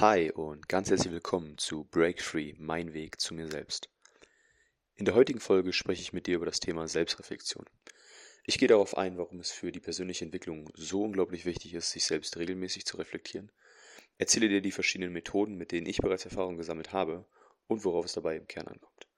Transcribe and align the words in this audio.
Hi 0.00 0.30
und 0.30 0.68
ganz 0.68 0.90
herzlich 0.90 1.12
willkommen 1.12 1.58
zu 1.58 1.82
Break 1.82 2.22
Free, 2.22 2.54
mein 2.56 2.94
Weg 2.94 3.20
zu 3.20 3.34
mir 3.34 3.48
selbst. 3.48 3.88
In 4.94 5.06
der 5.06 5.16
heutigen 5.16 5.40
Folge 5.40 5.72
spreche 5.72 6.02
ich 6.02 6.12
mit 6.12 6.28
dir 6.28 6.36
über 6.36 6.46
das 6.46 6.60
Thema 6.60 6.86
Selbstreflexion. 6.86 7.66
Ich 8.44 8.58
gehe 8.58 8.68
darauf 8.68 8.96
ein, 8.96 9.18
warum 9.18 9.40
es 9.40 9.50
für 9.50 9.72
die 9.72 9.80
persönliche 9.80 10.24
Entwicklung 10.24 10.70
so 10.74 11.02
unglaublich 11.02 11.46
wichtig 11.46 11.74
ist, 11.74 11.90
sich 11.90 12.04
selbst 12.04 12.36
regelmäßig 12.36 12.86
zu 12.86 12.96
reflektieren, 12.96 13.50
erzähle 14.18 14.48
dir 14.48 14.60
die 14.60 14.70
verschiedenen 14.70 15.12
Methoden, 15.12 15.56
mit 15.56 15.72
denen 15.72 15.88
ich 15.88 15.98
bereits 15.98 16.26
Erfahrung 16.26 16.56
gesammelt 16.56 16.92
habe 16.92 17.26
und 17.66 17.84
worauf 17.84 18.04
es 18.04 18.12
dabei 18.12 18.36
im 18.36 18.46
Kern 18.46 18.68
ankommt. 18.68 19.08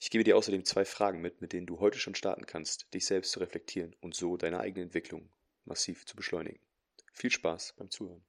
Ich 0.00 0.10
gebe 0.10 0.24
dir 0.24 0.36
außerdem 0.36 0.64
zwei 0.64 0.84
Fragen 0.84 1.20
mit, 1.20 1.40
mit 1.40 1.52
denen 1.52 1.68
du 1.68 1.78
heute 1.78 2.00
schon 2.00 2.16
starten 2.16 2.44
kannst, 2.44 2.92
dich 2.92 3.06
selbst 3.06 3.30
zu 3.30 3.38
reflektieren 3.38 3.94
und 4.00 4.16
so 4.16 4.36
deine 4.36 4.58
eigene 4.58 4.82
Entwicklung 4.82 5.30
massiv 5.64 6.06
zu 6.06 6.16
beschleunigen. 6.16 6.58
Viel 7.12 7.30
Spaß 7.30 7.74
beim 7.76 7.92
Zuhören. 7.92 8.24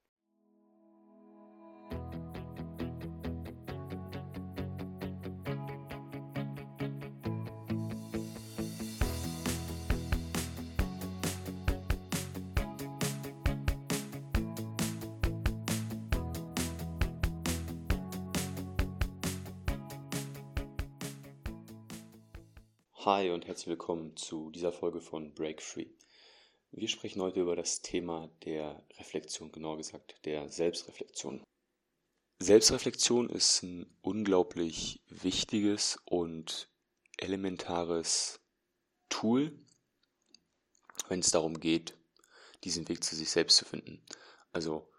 Hi 23.06 23.30
und 23.30 23.48
herzlich 23.48 23.68
willkommen 23.68 24.18
zu 24.18 24.52
dieser 24.52 24.74
Folge 24.74 25.00
von 25.00 25.34
Break 25.34 25.62
Free. 25.62 25.88
Wir 26.72 26.90
sprechen 26.90 27.22
heute 27.22 27.40
über 27.40 27.56
das 27.56 27.82
Thema 27.82 28.30
der 28.44 28.84
Reflexion, 28.98 29.54
genauer 29.54 29.78
gesagt 29.78 30.18
der 30.26 30.50
Selbstreflexion. 30.50 31.42
Selbstreflexion 32.40 33.30
ist 33.30 33.64
ein 33.64 33.86
unglaublich 34.02 35.02
wichtiges 35.08 35.98
und 36.04 36.68
elementares 37.16 38.42
Tool, 39.08 39.58
wenn 41.08 41.22
es 41.22 41.32
darum 41.32 41.62
geht, 41.62 41.96
diesen 42.66 42.90
Weg 42.90 43.02
zu 43.06 43.16
sich 43.16 43.30
selbst 43.30 43.56
zu 43.56 43.64
finden. 43.64 44.04
Also 44.52 44.92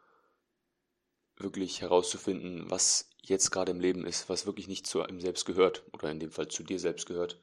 wirklich 1.36 1.82
herauszufinden, 1.82 2.70
was 2.70 3.10
jetzt 3.20 3.50
gerade 3.50 3.72
im 3.72 3.80
Leben 3.80 4.06
ist, 4.06 4.30
was 4.30 4.46
wirklich 4.46 4.68
nicht 4.68 4.86
zu 4.86 5.02
einem 5.02 5.20
selbst 5.20 5.44
gehört 5.44 5.84
oder 5.92 6.10
in 6.10 6.18
dem 6.18 6.30
Fall 6.30 6.48
zu 6.48 6.62
dir 6.62 6.78
selbst 6.80 7.04
gehört 7.04 7.38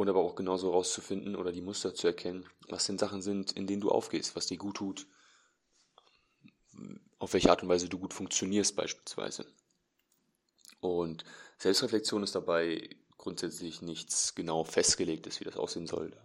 und 0.00 0.08
aber 0.08 0.20
auch 0.20 0.34
genauso 0.34 0.68
herauszufinden 0.68 1.36
oder 1.36 1.52
die 1.52 1.60
Muster 1.60 1.94
zu 1.94 2.06
erkennen, 2.06 2.48
was 2.70 2.86
denn 2.86 2.96
Sachen 2.96 3.20
sind, 3.20 3.52
in 3.52 3.66
denen 3.66 3.82
du 3.82 3.90
aufgehst, 3.90 4.34
was 4.34 4.46
dir 4.46 4.56
gut 4.56 4.78
tut, 4.78 5.06
auf 7.18 7.34
welche 7.34 7.50
Art 7.50 7.62
und 7.62 7.68
Weise 7.68 7.90
du 7.90 7.98
gut 7.98 8.14
funktionierst 8.14 8.76
beispielsweise. 8.76 9.44
Und 10.80 11.24
Selbstreflexion 11.58 12.22
ist 12.22 12.34
dabei 12.34 12.88
grundsätzlich 13.18 13.82
nichts 13.82 14.34
genau 14.34 14.64
festgelegtes, 14.64 15.38
wie 15.40 15.44
das 15.44 15.58
aussehen 15.58 15.86
soll. 15.86 16.12
Da 16.12 16.22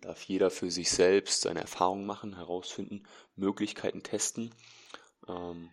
darf 0.00 0.22
jeder 0.22 0.50
für 0.50 0.70
sich 0.70 0.90
selbst 0.90 1.42
seine 1.42 1.60
Erfahrungen 1.60 2.06
machen, 2.06 2.36
herausfinden, 2.36 3.02
Möglichkeiten 3.36 4.02
testen. 4.02 4.54
Ähm, 5.28 5.68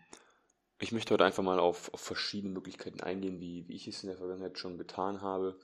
ich 0.79 0.91
möchte 0.91 1.13
heute 1.13 1.23
einfach 1.23 1.43
mal 1.43 1.61
auf, 1.61 1.93
auf 1.93 2.01
verschiedene 2.01 2.51
Möglichkeiten 2.51 2.99
eingehen, 2.99 3.39
wie, 3.39 3.69
wie 3.69 3.75
ich 3.77 3.87
es 3.87 4.03
in 4.03 4.09
der 4.09 4.17
Vergangenheit 4.17 4.59
schon 4.59 4.77
getan 4.77 5.21
habe 5.21 5.57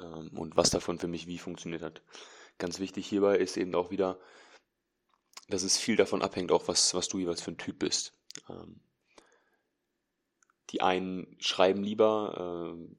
ähm, 0.00 0.30
und 0.36 0.56
was 0.56 0.70
davon 0.70 0.98
für 0.98 1.08
mich 1.08 1.26
wie 1.26 1.38
funktioniert 1.38 1.82
hat. 1.82 2.02
Ganz 2.58 2.78
wichtig 2.78 3.06
hierbei 3.06 3.36
ist 3.36 3.56
eben 3.56 3.74
auch 3.74 3.90
wieder, 3.90 4.18
dass 5.48 5.62
es 5.62 5.78
viel 5.78 5.96
davon 5.96 6.22
abhängt, 6.22 6.52
auch 6.52 6.68
was, 6.68 6.94
was 6.94 7.08
du 7.08 7.18
jeweils 7.18 7.42
für 7.42 7.52
ein 7.52 7.58
Typ 7.58 7.78
bist. 7.78 8.14
Ähm, 8.48 8.80
die 10.70 10.82
einen 10.82 11.36
schreiben 11.40 11.82
lieber 11.82 12.76
äh, 12.76 12.94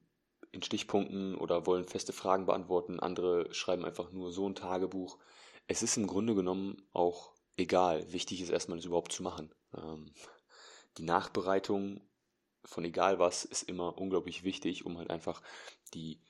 in 0.52 0.64
Stichpunkten 0.64 1.36
oder 1.36 1.68
wollen 1.68 1.86
feste 1.86 2.14
Fragen 2.14 2.46
beantworten, 2.46 3.00
andere 3.00 3.54
schreiben 3.54 3.86
einfach 3.86 4.12
nur 4.12 4.32
so 4.32 4.48
ein 4.50 4.56
Tagebuch. 4.56 5.20
Es 5.68 5.84
ist 5.84 5.98
im 5.98 6.08
Grunde 6.08 6.34
genommen 6.34 6.82
auch 6.94 7.34
egal. 7.58 8.12
Wichtig 8.12 8.42
ist 8.42 8.50
erstmal, 8.50 8.80
es 8.80 8.86
überhaupt 8.86 9.12
zu 9.12 9.22
machen. 9.22 9.54
Ähm, 9.76 10.12
die 10.98 11.04
Nachbereitung 11.04 12.02
von 12.66 12.84
egal 12.84 13.20
was 13.20 13.46
ist 13.46 13.64
immer 13.64 13.98
unglaublich 13.98 14.44
wichtig, 14.44 14.86
um 14.86 14.98
halt 14.98 15.10
einfach 15.10 15.42
die 15.94 16.22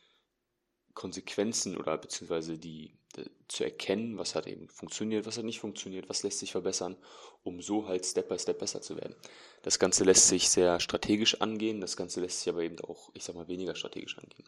Konsequenzen 0.99 1.77
oder 1.77 1.97
beziehungsweise 1.97 2.57
die, 2.57 2.93
die, 3.15 3.31
zu 3.47 3.63
erkennen, 3.63 4.17
was 4.17 4.35
hat 4.35 4.47
eben 4.47 4.67
funktioniert, 4.67 5.25
was 5.25 5.37
hat 5.37 5.45
nicht 5.45 5.61
funktioniert, 5.61 6.09
was 6.09 6.23
lässt 6.23 6.39
sich 6.39 6.51
verbessern, 6.51 6.97
um 7.41 7.61
so 7.61 7.87
halt 7.87 8.05
Step 8.05 8.27
by 8.27 8.37
Step 8.37 8.59
besser 8.59 8.81
zu 8.81 8.97
werden. 8.97 9.15
Das 9.61 9.79
Ganze 9.79 10.03
lässt 10.03 10.27
sich 10.27 10.49
sehr 10.49 10.81
strategisch 10.81 11.39
angehen, 11.39 11.79
das 11.79 11.95
Ganze 11.95 12.19
lässt 12.19 12.41
sich 12.41 12.49
aber 12.49 12.63
eben 12.63 12.77
auch, 12.81 13.11
ich 13.13 13.23
sag 13.23 13.35
mal, 13.35 13.47
weniger 13.47 13.75
strategisch 13.75 14.17
angehen. 14.17 14.45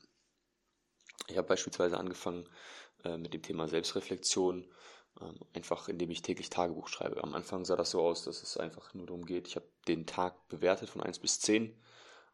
Ich 1.29 1.38
habe 1.38 1.47
beispielsweise 1.47 1.97
angefangen 1.97 2.50
äh, 3.06 3.16
mit 3.16 3.33
dem 3.33 3.44
Thema 3.44 3.69
Selbstreflexion, 3.69 4.69
äh, 5.22 5.31
einfach 5.53 5.88
indem 5.88 6.12
ich 6.12 6.22
täglich 6.22 6.50
Tagebuch 6.50 6.89
schreibe. 6.89 7.23
Am 7.23 7.33
Anfang 7.33 7.63
sah 7.63 7.78
das 7.78 7.91
so 7.91 8.01
aus, 8.01 8.25
dass 8.25 8.44
es 8.44 8.57
einfach 8.57 8.94
nur 8.94 9.06
darum 9.06 9.25
geht, 9.25 9.47
ich 9.47 9.56
habe 9.56 9.69
den 9.88 10.06
Tag 10.06 10.50
bewertet 10.50 10.89
von 10.89 11.01
1 11.01 11.19
bis 11.19 11.39
10. 11.39 11.81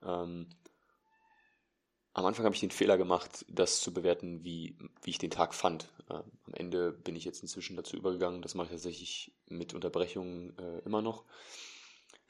Ähm, 0.04 0.50
am 2.18 2.26
Anfang 2.26 2.46
habe 2.46 2.56
ich 2.56 2.62
den 2.62 2.72
Fehler 2.72 2.98
gemacht, 2.98 3.46
das 3.48 3.80
zu 3.80 3.94
bewerten, 3.94 4.44
wie, 4.44 4.76
wie 5.04 5.12
ich 5.12 5.20
den 5.20 5.30
Tag 5.30 5.54
fand. 5.54 5.88
Äh, 6.10 6.16
am 6.16 6.54
Ende 6.54 6.92
bin 6.92 7.16
ich 7.16 7.24
jetzt 7.26 7.44
inzwischen 7.44 7.76
dazu 7.76 7.96
übergegangen, 7.96 8.42
das 8.42 8.56
mache 8.56 8.66
ich 8.66 8.72
tatsächlich 8.72 9.32
mit 9.50 9.76
Unterbrechungen 9.76 10.58
äh, 10.58 10.80
immer 10.80 11.04
noch, 11.04 11.26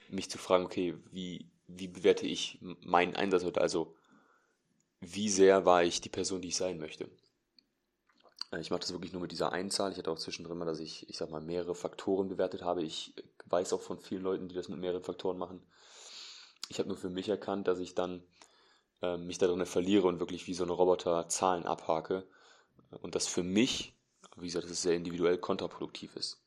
mich 0.09 0.29
zu 0.29 0.37
fragen, 0.37 0.65
okay, 0.65 0.97
wie, 1.11 1.49
wie 1.67 1.87
bewerte 1.87 2.27
ich 2.27 2.59
meinen 2.81 3.15
Einsatz 3.15 3.45
heute? 3.45 3.61
Also, 3.61 3.95
wie 4.99 5.29
sehr 5.29 5.65
war 5.65 5.85
ich 5.85 6.01
die 6.01 6.09
Person, 6.09 6.41
die 6.41 6.49
ich 6.49 6.57
sein 6.57 6.79
möchte? 6.79 7.09
Äh, 8.51 8.59
ich 8.59 8.71
mache 8.71 8.81
das 8.81 8.91
wirklich 8.91 9.13
nur 9.13 9.21
mit 9.21 9.31
dieser 9.31 9.53
Einzahl. 9.53 9.93
Ich 9.93 9.97
hatte 9.97 10.11
auch 10.11 10.19
zwischendrin 10.19 10.57
mal, 10.57 10.65
dass 10.65 10.81
ich, 10.81 11.09
ich 11.09 11.15
sag 11.15 11.29
mal, 11.29 11.39
mehrere 11.39 11.75
Faktoren 11.75 12.27
bewertet 12.27 12.61
habe. 12.61 12.83
Ich 12.83 13.13
weiß 13.45 13.71
auch 13.71 13.81
von 13.81 13.99
vielen 13.99 14.23
Leuten, 14.23 14.49
die 14.49 14.55
das 14.55 14.67
mit 14.67 14.79
mehreren 14.79 15.03
Faktoren 15.03 15.37
machen. 15.37 15.61
Ich 16.67 16.77
habe 16.79 16.89
nur 16.89 16.97
für 16.97 17.09
mich 17.09 17.29
erkannt, 17.29 17.69
dass 17.69 17.79
ich 17.79 17.95
dann 17.95 18.21
äh, 19.01 19.17
mich 19.17 19.37
darin 19.37 19.65
verliere 19.65 20.07
und 20.07 20.19
wirklich 20.19 20.47
wie 20.47 20.53
so 20.53 20.63
ein 20.63 20.69
Roboter 20.69 21.27
Zahlen 21.29 21.65
abhake. 21.65 22.27
Und 22.89 23.15
das 23.15 23.27
für 23.27 23.43
mich, 23.43 23.93
wie 24.37 24.45
gesagt, 24.45 24.65
das 24.65 24.71
ist 24.71 24.81
sehr 24.81 24.95
individuell 24.95 25.37
kontraproduktiv 25.37 26.15
ist. 26.15 26.41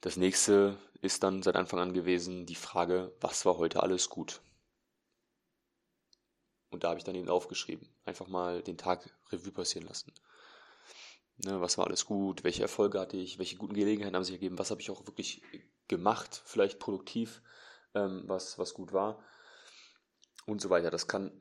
Das 0.00 0.16
nächste 0.16 0.78
ist 1.00 1.22
dann 1.22 1.42
seit 1.42 1.56
Anfang 1.56 1.80
an 1.80 1.94
gewesen 1.94 2.46
die 2.46 2.54
Frage, 2.54 3.12
was 3.20 3.44
war 3.44 3.56
heute 3.56 3.82
alles 3.82 4.08
gut? 4.08 4.40
Und 6.70 6.84
da 6.84 6.90
habe 6.90 6.98
ich 6.98 7.04
dann 7.04 7.14
eben 7.14 7.28
aufgeschrieben. 7.28 7.88
Einfach 8.04 8.28
mal 8.28 8.62
den 8.62 8.76
Tag 8.76 9.10
Revue 9.32 9.52
passieren 9.52 9.88
lassen. 9.88 10.12
Ne, 11.38 11.60
was 11.60 11.76
war 11.76 11.86
alles 11.86 12.04
gut? 12.04 12.44
Welche 12.44 12.62
Erfolge 12.62 13.00
hatte 13.00 13.16
ich? 13.16 13.38
Welche 13.38 13.56
guten 13.56 13.74
Gelegenheiten 13.74 14.14
haben 14.14 14.24
sich 14.24 14.34
ergeben? 14.34 14.58
Was 14.58 14.70
habe 14.70 14.80
ich 14.80 14.90
auch 14.90 15.06
wirklich 15.06 15.42
gemacht? 15.88 16.40
Vielleicht 16.44 16.78
produktiv, 16.78 17.42
ähm, 17.94 18.22
was, 18.26 18.58
was 18.58 18.74
gut 18.74 18.92
war 18.92 19.22
und 20.46 20.60
so 20.60 20.70
weiter. 20.70 20.90
Das 20.90 21.08
kann 21.08 21.32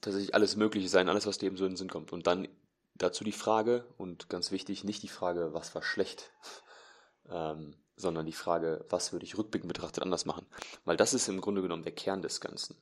tatsächlich 0.00 0.34
alles 0.34 0.56
Mögliche 0.56 0.88
sein, 0.88 1.08
alles, 1.08 1.26
was 1.26 1.38
dir 1.38 1.46
eben 1.46 1.56
so 1.56 1.64
in 1.64 1.72
den 1.72 1.76
Sinn 1.76 1.90
kommt. 1.90 2.12
Und 2.12 2.26
dann 2.26 2.48
dazu 2.94 3.24
die 3.24 3.32
Frage, 3.32 3.86
und 3.96 4.28
ganz 4.28 4.50
wichtig, 4.50 4.84
nicht 4.84 5.02
die 5.02 5.08
Frage, 5.08 5.54
was 5.54 5.74
war 5.74 5.82
schlecht, 5.82 6.32
ähm, 7.30 7.74
sondern 7.96 8.26
die 8.26 8.32
Frage, 8.32 8.84
was 8.90 9.12
würde 9.12 9.24
ich 9.24 9.38
rückblickend 9.38 9.72
betrachtet 9.72 10.02
anders 10.02 10.24
machen. 10.24 10.46
Weil 10.84 10.96
das 10.96 11.14
ist 11.14 11.28
im 11.28 11.40
Grunde 11.40 11.62
genommen 11.62 11.82
der 11.82 11.94
Kern 11.94 12.22
des 12.22 12.40
Ganzen. 12.40 12.76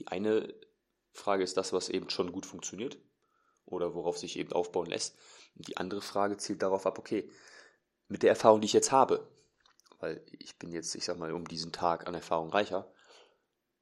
Die 0.00 0.08
eine 0.08 0.52
Frage 1.12 1.44
ist 1.44 1.56
das, 1.56 1.72
was 1.72 1.88
eben 1.88 2.10
schon 2.10 2.32
gut 2.32 2.46
funktioniert 2.46 2.98
oder 3.66 3.94
worauf 3.94 4.18
sich 4.18 4.36
eben 4.36 4.52
aufbauen 4.52 4.86
lässt. 4.86 5.16
Und 5.56 5.68
die 5.68 5.76
andere 5.76 6.00
Frage 6.00 6.36
zielt 6.36 6.62
darauf 6.62 6.86
ab, 6.86 6.98
okay, 6.98 7.30
mit 8.08 8.22
der 8.22 8.30
Erfahrung, 8.30 8.60
die 8.60 8.66
ich 8.66 8.72
jetzt 8.72 8.90
habe, 8.90 9.28
weil 10.00 10.24
ich 10.32 10.58
bin 10.58 10.72
jetzt, 10.72 10.94
ich 10.96 11.04
sag 11.04 11.18
mal, 11.18 11.32
um 11.32 11.46
diesen 11.46 11.72
Tag 11.72 12.08
an 12.08 12.14
Erfahrung 12.14 12.50
reicher, 12.50 12.92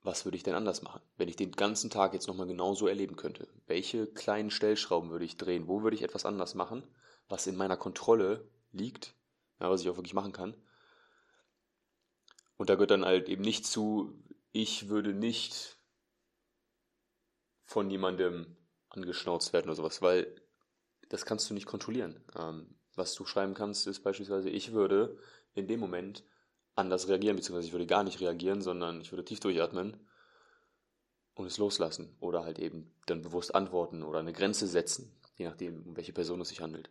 was 0.03 0.25
würde 0.25 0.37
ich 0.37 0.43
denn 0.43 0.55
anders 0.55 0.83
machen, 0.83 1.01
wenn 1.17 1.29
ich 1.29 1.37
den 1.37 1.53
ganzen 1.53 1.91
Tag 1.91 2.13
jetzt 2.13 2.27
nochmal 2.27 2.47
genauso 2.47 2.89
erleben 2.89 3.17
könnte? 3.17 3.49
Welche 3.67 4.07
kleinen 4.07 4.51
Stellschrauben 4.51 5.11
würde 5.11 5.25
ich 5.25 5.37
drehen? 5.37 5.69
Wo 5.69 5.83
würde 5.83 5.97
ich 5.97 6.03
etwas 6.03 6.27
anders 6.27 6.55
machen, 6.55 6.83
was 7.29 7.47
in 7.47 7.57
meiner 7.57 7.77
Kontrolle 7.77 8.49
liegt, 8.73 9.15
ja, 9.61 9.71
was 9.71 9.81
ich 9.81 9.89
auch 9.89 9.97
wirklich 9.97 10.15
machen 10.15 10.33
kann? 10.33 10.55
Und 12.57 12.69
da 12.69 12.75
gehört 12.75 12.91
dann 12.91 13.05
halt 13.05 13.29
eben 13.29 13.43
nicht 13.43 13.67
zu, 13.67 14.13
ich 14.51 14.89
würde 14.89 15.15
nicht 15.15 15.79
von 17.65 17.91
jemandem 17.91 18.57
angeschnauzt 18.91 19.53
werden 19.53 19.67
oder 19.67 19.77
sowas, 19.77 20.03
weil 20.03 20.35
das 21.09 21.25
kannst 21.25 21.49
du 21.49 21.55
nicht 21.55 21.67
kontrollieren. 21.67 22.23
Ähm, 22.37 22.75
was 22.95 23.15
du 23.15 23.25
schreiben 23.25 23.55
kannst, 23.55 23.87
ist 23.87 24.01
beispielsweise, 24.01 24.51
ich 24.51 24.73
würde 24.73 25.19
in 25.55 25.67
dem 25.67 25.81
Moment 25.81 26.25
anders 26.75 27.09
reagieren, 27.09 27.37
beziehungsweise 27.37 27.67
ich 27.67 27.73
würde 27.73 27.87
gar 27.87 28.05
nicht 28.05 28.21
reagieren, 28.21 28.63
sondern 28.63 29.01
ich 29.01 29.13
würde 29.13 29.25
tief 29.25 29.41
durchatmen 29.41 29.97
und 31.35 31.47
es 31.47 31.59
loslassen 31.59 32.17
oder 32.21 32.45
halt 32.45 32.59
eben 32.59 32.95
dann 33.07 33.23
bewusst 33.23 33.55
antworten 33.55 34.03
oder 34.03 34.19
eine 34.19 34.33
Grenze 34.33 34.67
setzen, 34.67 35.15
je 35.37 35.47
nachdem, 35.47 35.83
um 35.87 35.97
welche 35.97 36.13
Person 36.13 36.41
es 36.41 36.49
sich 36.49 36.61
handelt. 36.61 36.91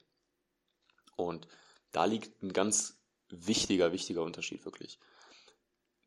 Und 1.16 1.48
da 1.92 2.06
liegt 2.06 2.42
ein 2.42 2.54
ganz 2.54 3.00
wichtiger, 3.30 3.92
wichtiger 3.92 4.24
Unterschied 4.24 4.66
wirklich. 4.66 5.00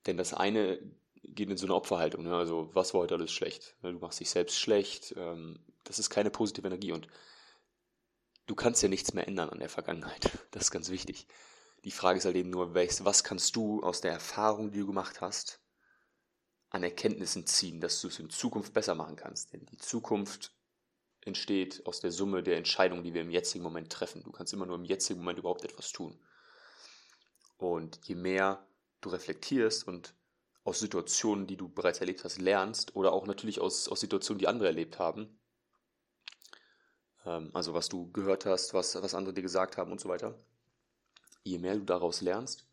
Denn 0.07 0.17
das 0.17 0.35
eine 0.35 0.79
geht 1.23 1.51
in 1.51 1.57
so 1.57 1.67
eine 1.67 1.75
Opferhaltung. 1.75 2.25
Ne? 2.25 2.37
Also, 2.37 2.71
was 2.75 2.93
war 2.93 3.03
heute 3.03 3.15
alles 3.15 3.33
schlecht? 3.33 3.77
Ne? 3.83 3.93
Du 3.93 3.99
machst 3.99 4.21
dich 4.21 4.31
selbst 4.31 4.59
schlecht. 4.59 5.15
Ähm, 5.17 5.61
das 5.85 5.99
ist 5.99 6.11
keine 6.11 6.31
positive 6.31 6.67
Energie. 6.67 6.93
Und 6.93 7.09
du 8.47 8.55
kannst 8.55 8.83
ja 8.83 8.89
nichts 8.89 9.15
mehr 9.15 9.27
ändern 9.27 9.51
an 9.51 9.59
der 9.59 9.69
Vergangenheit. 9.69 10.31
Das 10.51 10.65
ist 10.65 10.71
ganz 10.71 10.91
wichtig. 10.91 11.27
Die 11.85 11.91
Frage 11.91 12.19
ist 12.19 12.25
halt 12.25 12.37
eben 12.37 12.51
nur, 12.51 12.75
was 12.75 13.25
kannst 13.25 13.55
du 13.57 13.83
aus 13.83 14.01
der 14.01 14.13
Erfahrung, 14.13 14.73
die 14.73 14.81
du 14.81 14.87
gemacht 14.87 15.21
hast, 15.21 15.61
an 16.71 16.83
Erkenntnissen 16.83 17.47
ziehen, 17.47 17.81
dass 17.81 18.01
du 18.01 18.09
es 18.09 18.19
in 18.19 18.31
Zukunft 18.31 18.73
besser 18.73 18.95
machen 18.95 19.17
kannst. 19.17 19.53
Denn 19.53 19.67
die 19.67 19.77
Zukunft 19.77 20.55
entsteht 21.21 21.87
aus 21.87 22.01
der 22.01 22.11
Summe 22.11 22.43
der 22.43 22.57
Entscheidungen, 22.57 23.05
die 23.05 23.15
wir 23.15 23.21
im 23.21 23.31
jetzigen 23.31 23.63
Moment 23.63 23.93
treffen. 23.93 24.23
Du 24.23 24.33
kannst 24.33 24.53
immer 24.53 24.67
nur 24.67 24.77
im 24.77 24.85
jetzigen 24.85 25.21
Moment 25.21 25.39
überhaupt 25.39 25.65
etwas 25.65 25.93
tun. 25.93 26.19
Und 27.59 28.01
je 28.05 28.15
mehr 28.15 28.67
du 29.01 29.11
reflektierst 29.11 29.87
und 29.87 30.15
aus 30.65 30.81
Situationen, 30.81 31.47
die 31.47 31.57
du 31.57 31.69
bereits 31.69 32.01
erlebt 32.01 32.25
hast, 32.25 32.41
lernst 32.41 32.97
oder 32.97 33.13
auch 33.13 33.27
natürlich 33.27 33.61
aus, 33.61 33.89
aus 33.89 34.01
Situationen, 34.01 34.39
die 34.39 34.49
andere 34.49 34.69
erlebt 34.69 34.99
haben, 34.99 35.39
ähm, 37.27 37.51
also 37.53 37.75
was 37.75 37.89
du 37.89 38.11
gehört 38.13 38.47
hast, 38.47 38.73
was, 38.73 39.01
was 39.01 39.15
andere 39.15 39.35
dir 39.35 39.43
gesagt 39.43 39.77
haben 39.77 39.93
und 39.93 40.01
so 40.01 40.09
weiter, 40.09 40.35
je 41.45 41.59
mehr 41.59 41.77
du 41.77 41.85
daraus 41.85 42.21
lernst, 42.21 42.67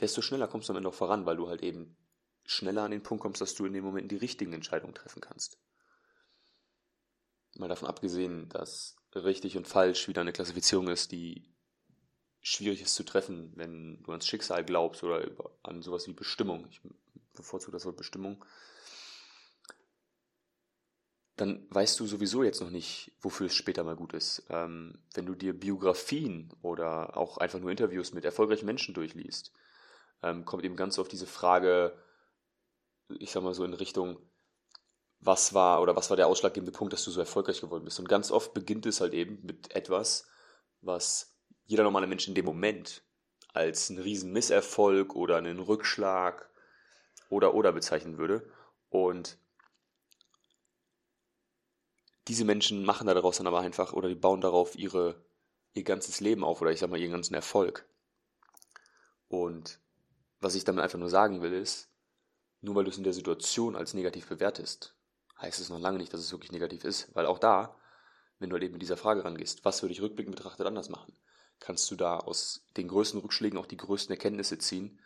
desto 0.00 0.22
schneller 0.22 0.48
kommst 0.48 0.68
du 0.68 0.72
am 0.72 0.78
Ende 0.78 0.88
auch 0.88 0.94
voran, 0.94 1.26
weil 1.26 1.36
du 1.36 1.48
halt 1.48 1.62
eben 1.62 1.96
schneller 2.44 2.82
an 2.82 2.90
den 2.90 3.02
Punkt 3.02 3.22
kommst, 3.22 3.40
dass 3.40 3.54
du 3.54 3.66
in 3.66 3.72
dem 3.72 3.84
Moment 3.84 4.10
die 4.10 4.16
richtigen 4.16 4.52
Entscheidungen 4.52 4.94
treffen 4.94 5.20
kannst. 5.20 5.58
Mal 7.56 7.68
davon 7.68 7.88
abgesehen, 7.88 8.48
dass 8.48 8.96
richtig 9.14 9.56
und 9.56 9.68
falsch 9.68 10.08
wieder 10.08 10.22
eine 10.22 10.32
Klassifizierung 10.32 10.88
ist, 10.88 11.12
die 11.12 11.52
schwierig 12.40 12.80
ist 12.82 12.94
zu 12.94 13.04
treffen, 13.04 13.52
wenn 13.56 14.02
du 14.02 14.10
ans 14.10 14.26
Schicksal 14.26 14.64
glaubst 14.64 15.04
oder 15.04 15.28
an 15.62 15.82
sowas 15.82 16.06
wie 16.08 16.12
Bestimmung. 16.12 16.66
Ich 16.70 16.80
bevorzuge 17.34 17.72
das 17.72 17.84
Wort 17.84 17.96
Bestimmung. 17.96 18.44
Dann 21.42 21.66
weißt 21.70 21.98
du 21.98 22.06
sowieso 22.06 22.44
jetzt 22.44 22.60
noch 22.60 22.70
nicht, 22.70 23.10
wofür 23.20 23.46
es 23.46 23.56
später 23.56 23.82
mal 23.82 23.96
gut 23.96 24.12
ist. 24.12 24.44
Ähm, 24.48 25.02
wenn 25.14 25.26
du 25.26 25.34
dir 25.34 25.58
Biografien 25.58 26.54
oder 26.62 27.16
auch 27.16 27.36
einfach 27.38 27.58
nur 27.58 27.72
Interviews 27.72 28.12
mit 28.12 28.24
erfolgreichen 28.24 28.64
Menschen 28.64 28.94
durchliest, 28.94 29.52
ähm, 30.22 30.44
kommt 30.44 30.64
eben 30.64 30.76
ganz 30.76 31.00
oft 31.00 31.10
diese 31.10 31.26
Frage, 31.26 31.98
ich 33.18 33.32
sag 33.32 33.42
mal 33.42 33.54
so 33.54 33.64
in 33.64 33.74
Richtung, 33.74 34.18
was 35.18 35.52
war 35.52 35.82
oder 35.82 35.96
was 35.96 36.10
war 36.10 36.16
der 36.16 36.28
ausschlaggebende 36.28 36.70
Punkt, 36.70 36.92
dass 36.92 37.02
du 37.02 37.10
so 37.10 37.18
erfolgreich 37.18 37.60
geworden 37.60 37.86
bist. 37.86 37.98
Und 37.98 38.08
ganz 38.08 38.30
oft 38.30 38.54
beginnt 38.54 38.86
es 38.86 39.00
halt 39.00 39.12
eben 39.12 39.44
mit 39.44 39.74
etwas, 39.74 40.28
was 40.80 41.36
jeder 41.64 41.82
normale 41.82 42.06
Mensch 42.06 42.28
in 42.28 42.36
dem 42.36 42.44
Moment 42.44 43.02
als 43.52 43.90
einen 43.90 43.98
riesen 43.98 44.30
Misserfolg 44.30 45.16
oder 45.16 45.38
einen 45.38 45.58
Rückschlag 45.58 46.48
oder 47.30 47.52
oder 47.54 47.72
bezeichnen 47.72 48.16
würde. 48.16 48.48
Und 48.90 49.38
diese 52.28 52.44
Menschen 52.44 52.84
machen 52.84 53.06
daraus 53.06 53.38
dann 53.38 53.46
aber 53.46 53.60
einfach 53.60 53.92
oder 53.92 54.08
die 54.08 54.14
bauen 54.14 54.40
darauf 54.40 54.76
ihre, 54.76 55.24
ihr 55.74 55.82
ganzes 55.82 56.20
Leben 56.20 56.44
auf 56.44 56.60
oder 56.60 56.70
ich 56.70 56.80
sag 56.80 56.90
mal 56.90 57.00
ihren 57.00 57.12
ganzen 57.12 57.34
Erfolg. 57.34 57.86
Und 59.28 59.80
was 60.40 60.54
ich 60.54 60.64
damit 60.64 60.82
einfach 60.82 60.98
nur 60.98 61.08
sagen 61.08 61.42
will, 61.42 61.52
ist, 61.52 61.88
nur 62.60 62.74
weil 62.74 62.84
du 62.84 62.90
es 62.90 62.98
in 62.98 63.04
der 63.04 63.12
Situation 63.12 63.76
als 63.76 63.94
negativ 63.94 64.28
bewertest, 64.28 64.94
heißt 65.40 65.60
es 65.60 65.68
noch 65.68 65.80
lange 65.80 65.98
nicht, 65.98 66.12
dass 66.12 66.20
es 66.20 66.32
wirklich 66.32 66.52
negativ 66.52 66.84
ist. 66.84 67.14
Weil 67.14 67.26
auch 67.26 67.38
da, 67.38 67.76
wenn 68.38 68.50
du 68.50 68.54
halt 68.54 68.62
eben 68.62 68.72
mit 68.72 68.82
dieser 68.82 68.96
Frage 68.96 69.24
rangehst, 69.24 69.64
was 69.64 69.82
würde 69.82 69.92
ich 69.92 70.00
rückblickend 70.02 70.36
betrachtet 70.36 70.66
anders 70.66 70.88
machen, 70.88 71.16
kannst 71.58 71.90
du 71.90 71.96
da 71.96 72.18
aus 72.18 72.64
den 72.76 72.88
größten 72.88 73.20
Rückschlägen 73.20 73.58
auch 73.58 73.66
die 73.66 73.76
größten 73.76 74.12
Erkenntnisse 74.12 74.58
ziehen 74.58 75.00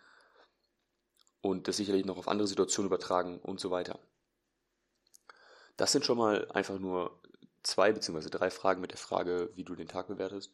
und 1.40 1.68
das 1.68 1.76
sicherlich 1.76 2.04
noch 2.04 2.18
auf 2.18 2.28
andere 2.28 2.48
Situationen 2.48 2.88
übertragen 2.88 3.38
und 3.38 3.60
so 3.60 3.70
weiter. 3.70 3.98
Das 5.76 5.92
sind 5.92 6.04
schon 6.04 6.18
mal 6.18 6.50
einfach 6.52 6.78
nur 6.78 7.20
zwei 7.62 7.92
bzw. 7.92 8.30
drei 8.30 8.50
Fragen 8.50 8.80
mit 8.80 8.92
der 8.92 8.98
Frage, 8.98 9.50
wie 9.54 9.64
du 9.64 9.74
den 9.74 9.88
Tag 9.88 10.08
bewertest. 10.08 10.52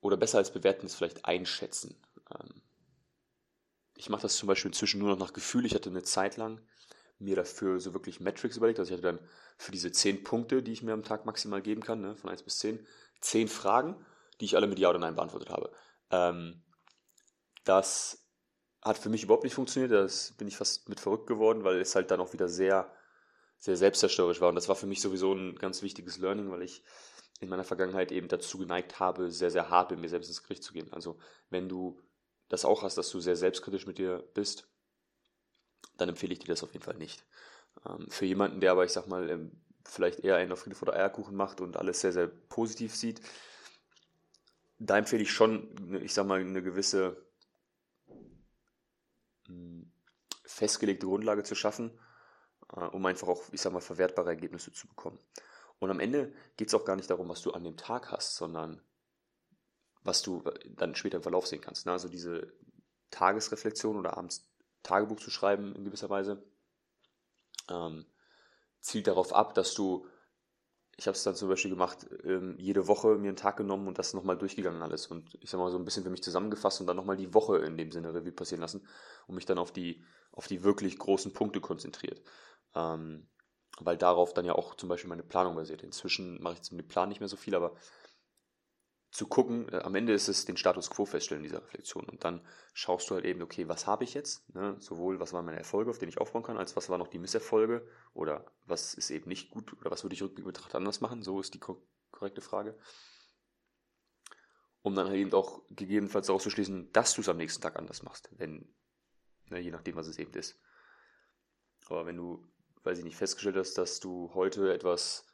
Oder 0.00 0.16
besser 0.16 0.38
als 0.38 0.52
bewerten 0.52 0.86
ist 0.86 0.94
vielleicht 0.94 1.24
einschätzen. 1.24 1.96
Ähm, 2.34 2.62
ich 3.96 4.08
mache 4.08 4.22
das 4.22 4.36
zum 4.36 4.46
Beispiel 4.46 4.70
inzwischen 4.70 4.98
nur 4.98 5.10
noch 5.10 5.18
nach 5.18 5.32
Gefühl. 5.32 5.66
Ich 5.66 5.74
hatte 5.74 5.90
eine 5.90 6.02
Zeit 6.02 6.36
lang 6.36 6.60
mir 7.18 7.36
dafür 7.36 7.80
so 7.80 7.92
wirklich 7.92 8.18
Metrics 8.18 8.56
überlegt. 8.56 8.78
Also 8.78 8.90
ich 8.90 8.98
hatte 8.98 9.16
dann 9.16 9.28
für 9.58 9.72
diese 9.72 9.92
zehn 9.92 10.24
Punkte, 10.24 10.62
die 10.62 10.72
ich 10.72 10.82
mir 10.82 10.94
am 10.94 11.04
Tag 11.04 11.26
maximal 11.26 11.60
geben 11.60 11.82
kann, 11.82 12.00
ne, 12.00 12.16
von 12.16 12.30
1 12.30 12.42
bis 12.42 12.58
10, 12.58 12.86
zehn 13.20 13.46
Fragen, 13.46 14.04
die 14.40 14.46
ich 14.46 14.56
alle 14.56 14.66
mit 14.66 14.78
Ja 14.78 14.88
oder 14.88 14.98
Nein 14.98 15.16
beantwortet 15.16 15.50
habe. 15.50 15.70
Ähm, 16.10 16.62
das 17.64 18.26
hat 18.82 18.96
für 18.96 19.10
mich 19.10 19.22
überhaupt 19.22 19.44
nicht 19.44 19.54
funktioniert. 19.54 19.92
Das 19.92 20.32
bin 20.38 20.48
ich 20.48 20.56
fast 20.56 20.88
mit 20.88 20.98
verrückt 20.98 21.26
geworden, 21.26 21.62
weil 21.64 21.78
es 21.78 21.94
halt 21.94 22.10
dann 22.10 22.20
auch 22.20 22.32
wieder 22.32 22.48
sehr, 22.48 22.90
sehr 23.60 23.76
selbstzerstörerisch 23.76 24.40
war. 24.40 24.48
Und 24.48 24.56
das 24.56 24.68
war 24.68 24.74
für 24.74 24.86
mich 24.86 25.00
sowieso 25.00 25.32
ein 25.32 25.54
ganz 25.56 25.82
wichtiges 25.82 26.18
Learning, 26.18 26.50
weil 26.50 26.62
ich 26.62 26.82
in 27.40 27.48
meiner 27.48 27.64
Vergangenheit 27.64 28.10
eben 28.10 28.28
dazu 28.28 28.58
geneigt 28.58 28.98
habe, 28.98 29.30
sehr, 29.30 29.50
sehr 29.50 29.70
hart 29.70 29.90
mit 29.90 30.00
mir 30.00 30.08
selbst 30.08 30.28
ins 30.28 30.42
Gericht 30.42 30.64
zu 30.64 30.72
gehen. 30.72 30.92
Also 30.92 31.18
wenn 31.50 31.68
du 31.68 32.00
das 32.48 32.64
auch 32.64 32.82
hast, 32.82 32.98
dass 32.98 33.10
du 33.10 33.20
sehr 33.20 33.36
selbstkritisch 33.36 33.86
mit 33.86 33.98
dir 33.98 34.28
bist, 34.34 34.68
dann 35.96 36.08
empfehle 36.08 36.32
ich 36.32 36.40
dir 36.40 36.48
das 36.48 36.62
auf 36.62 36.72
jeden 36.72 36.84
Fall 36.84 36.96
nicht. 36.96 37.24
Ähm, 37.86 38.10
für 38.10 38.26
jemanden, 38.26 38.60
der 38.60 38.72
aber, 38.72 38.84
ich 38.84 38.92
sag 38.92 39.06
mal, 39.06 39.30
ähm, 39.30 39.62
vielleicht 39.84 40.20
eher 40.20 40.36
einen 40.36 40.52
auf 40.52 40.60
Friede 40.60 40.76
vor 40.76 40.86
der 40.86 40.96
Eierkuchen 40.96 41.36
macht 41.36 41.60
und 41.60 41.76
alles 41.76 42.00
sehr, 42.00 42.12
sehr 42.12 42.26
positiv 42.26 42.94
sieht, 42.94 43.20
da 44.78 44.96
empfehle 44.96 45.22
ich 45.22 45.32
schon, 45.32 46.00
ich 46.02 46.14
sag 46.14 46.26
mal, 46.26 46.40
eine 46.40 46.62
gewisse 46.62 47.26
hm, 49.46 49.92
festgelegte 50.44 51.06
Grundlage 51.06 51.42
zu 51.42 51.54
schaffen, 51.54 51.98
um 52.72 53.04
einfach 53.06 53.28
auch, 53.28 53.42
ich 53.52 53.60
sag 53.60 53.72
mal, 53.72 53.80
verwertbare 53.80 54.30
Ergebnisse 54.30 54.72
zu 54.72 54.86
bekommen. 54.88 55.18
Und 55.78 55.90
am 55.90 56.00
Ende 56.00 56.32
geht 56.56 56.68
es 56.68 56.74
auch 56.74 56.84
gar 56.84 56.96
nicht 56.96 57.10
darum, 57.10 57.28
was 57.28 57.42
du 57.42 57.52
an 57.52 57.64
dem 57.64 57.76
Tag 57.76 58.12
hast, 58.12 58.36
sondern 58.36 58.82
was 60.02 60.22
du 60.22 60.42
dann 60.76 60.94
später 60.94 61.16
im 61.16 61.22
Verlauf 61.22 61.46
sehen 61.46 61.60
kannst. 61.60 61.86
Ne? 61.86 61.92
Also 61.92 62.08
diese 62.08 62.52
Tagesreflexion 63.10 63.96
oder 63.96 64.16
abends 64.16 64.48
Tagebuch 64.82 65.18
zu 65.18 65.30
schreiben 65.30 65.74
in 65.74 65.84
gewisser 65.84 66.10
Weise, 66.10 66.42
ähm, 67.68 68.06
zielt 68.80 69.06
darauf 69.06 69.34
ab, 69.34 69.54
dass 69.54 69.74
du, 69.74 70.06
ich 70.96 71.06
habe 71.06 71.16
es 71.16 71.22
dann 71.22 71.34
zum 71.34 71.48
Beispiel 71.48 71.70
gemacht, 71.70 72.06
ähm, 72.24 72.56
jede 72.58 72.86
Woche 72.86 73.16
mir 73.16 73.28
einen 73.28 73.36
Tag 73.36 73.56
genommen 73.56 73.88
und 73.88 73.98
das 73.98 74.14
nochmal 74.14 74.38
durchgegangen 74.38 74.82
alles 74.82 75.06
und 75.06 75.36
ich 75.40 75.50
sag 75.50 75.58
mal 75.58 75.70
so 75.70 75.78
ein 75.78 75.84
bisschen 75.84 76.02
für 76.02 76.10
mich 76.10 76.22
zusammengefasst 76.22 76.80
und 76.80 76.86
dann 76.86 76.96
nochmal 76.96 77.16
die 77.16 77.34
Woche 77.34 77.58
in 77.58 77.76
dem 77.76 77.90
Sinne 77.90 78.14
Revue 78.14 78.32
passieren 78.32 78.60
lassen 78.60 78.86
und 79.26 79.34
mich 79.34 79.46
dann 79.46 79.58
auf 79.58 79.72
die, 79.72 80.02
auf 80.40 80.46
die 80.46 80.62
wirklich 80.62 80.98
großen 80.98 81.34
Punkte 81.34 81.60
konzentriert. 81.60 82.22
Ähm, 82.74 83.28
weil 83.78 83.98
darauf 83.98 84.32
dann 84.32 84.46
ja 84.46 84.54
auch 84.54 84.74
zum 84.74 84.88
Beispiel 84.88 85.10
meine 85.10 85.22
Planung 85.22 85.54
basiert. 85.54 85.82
Inzwischen 85.82 86.42
mache 86.42 86.54
ich 86.54 86.58
jetzt 86.60 86.72
mit 86.72 86.88
Plan 86.88 87.10
nicht 87.10 87.20
mehr 87.20 87.28
so 87.28 87.36
viel, 87.36 87.54
aber 87.54 87.76
zu 89.10 89.26
gucken, 89.26 89.68
äh, 89.70 89.80
am 89.80 89.94
Ende 89.94 90.14
ist 90.14 90.28
es 90.28 90.46
den 90.46 90.56
Status 90.56 90.88
quo 90.88 91.04
feststellen 91.04 91.42
dieser 91.42 91.60
Reflexion. 91.60 92.08
Und 92.08 92.24
dann 92.24 92.40
schaust 92.72 93.10
du 93.10 93.16
halt 93.16 93.26
eben, 93.26 93.42
okay, 93.42 93.68
was 93.68 93.86
habe 93.86 94.04
ich 94.04 94.14
jetzt? 94.14 94.48
Ne? 94.54 94.76
Sowohl, 94.78 95.20
was 95.20 95.34
waren 95.34 95.44
meine 95.44 95.58
Erfolge, 95.58 95.90
auf 95.90 95.98
denen 95.98 96.08
ich 96.08 96.22
aufbauen 96.22 96.42
kann, 96.42 96.56
als 96.56 96.74
was 96.74 96.88
waren 96.88 97.00
noch 97.00 97.08
die 97.08 97.18
Misserfolge 97.18 97.86
oder 98.14 98.46
was 98.64 98.94
ist 98.94 99.10
eben 99.10 99.28
nicht 99.28 99.50
gut 99.50 99.74
oder 99.78 99.90
was 99.90 100.04
würde 100.04 100.14
ich 100.14 100.22
rückblickend 100.22 100.54
betrachtet 100.54 100.76
anders 100.76 101.02
machen? 101.02 101.22
So 101.22 101.38
ist 101.38 101.52
die 101.52 101.60
ko 101.60 101.86
korrekte 102.12 102.40
Frage. 102.40 102.78
Um 104.80 104.94
dann 104.94 105.08
halt 105.08 105.18
eben 105.18 105.34
auch 105.34 105.60
gegebenenfalls 105.68 106.28
daraus 106.28 106.44
zu 106.44 106.48
schließen, 106.48 106.90
dass 106.92 107.12
du 107.12 107.20
es 107.20 107.28
am 107.28 107.36
nächsten 107.36 107.60
Tag 107.60 107.76
anders 107.76 108.02
machst, 108.02 108.30
wenn, 108.38 108.74
ne, 109.50 109.60
je 109.60 109.70
nachdem, 109.70 109.96
was 109.96 110.06
es 110.06 110.18
eben 110.18 110.32
ist. 110.34 110.58
Aber 111.88 112.06
wenn 112.06 112.16
du, 112.16 112.48
weiß 112.84 112.98
ich 112.98 113.04
nicht, 113.04 113.16
festgestellt 113.16 113.56
hast, 113.56 113.74
dass 113.74 114.00
du 114.00 114.32
heute 114.34 114.72
etwas 114.72 115.26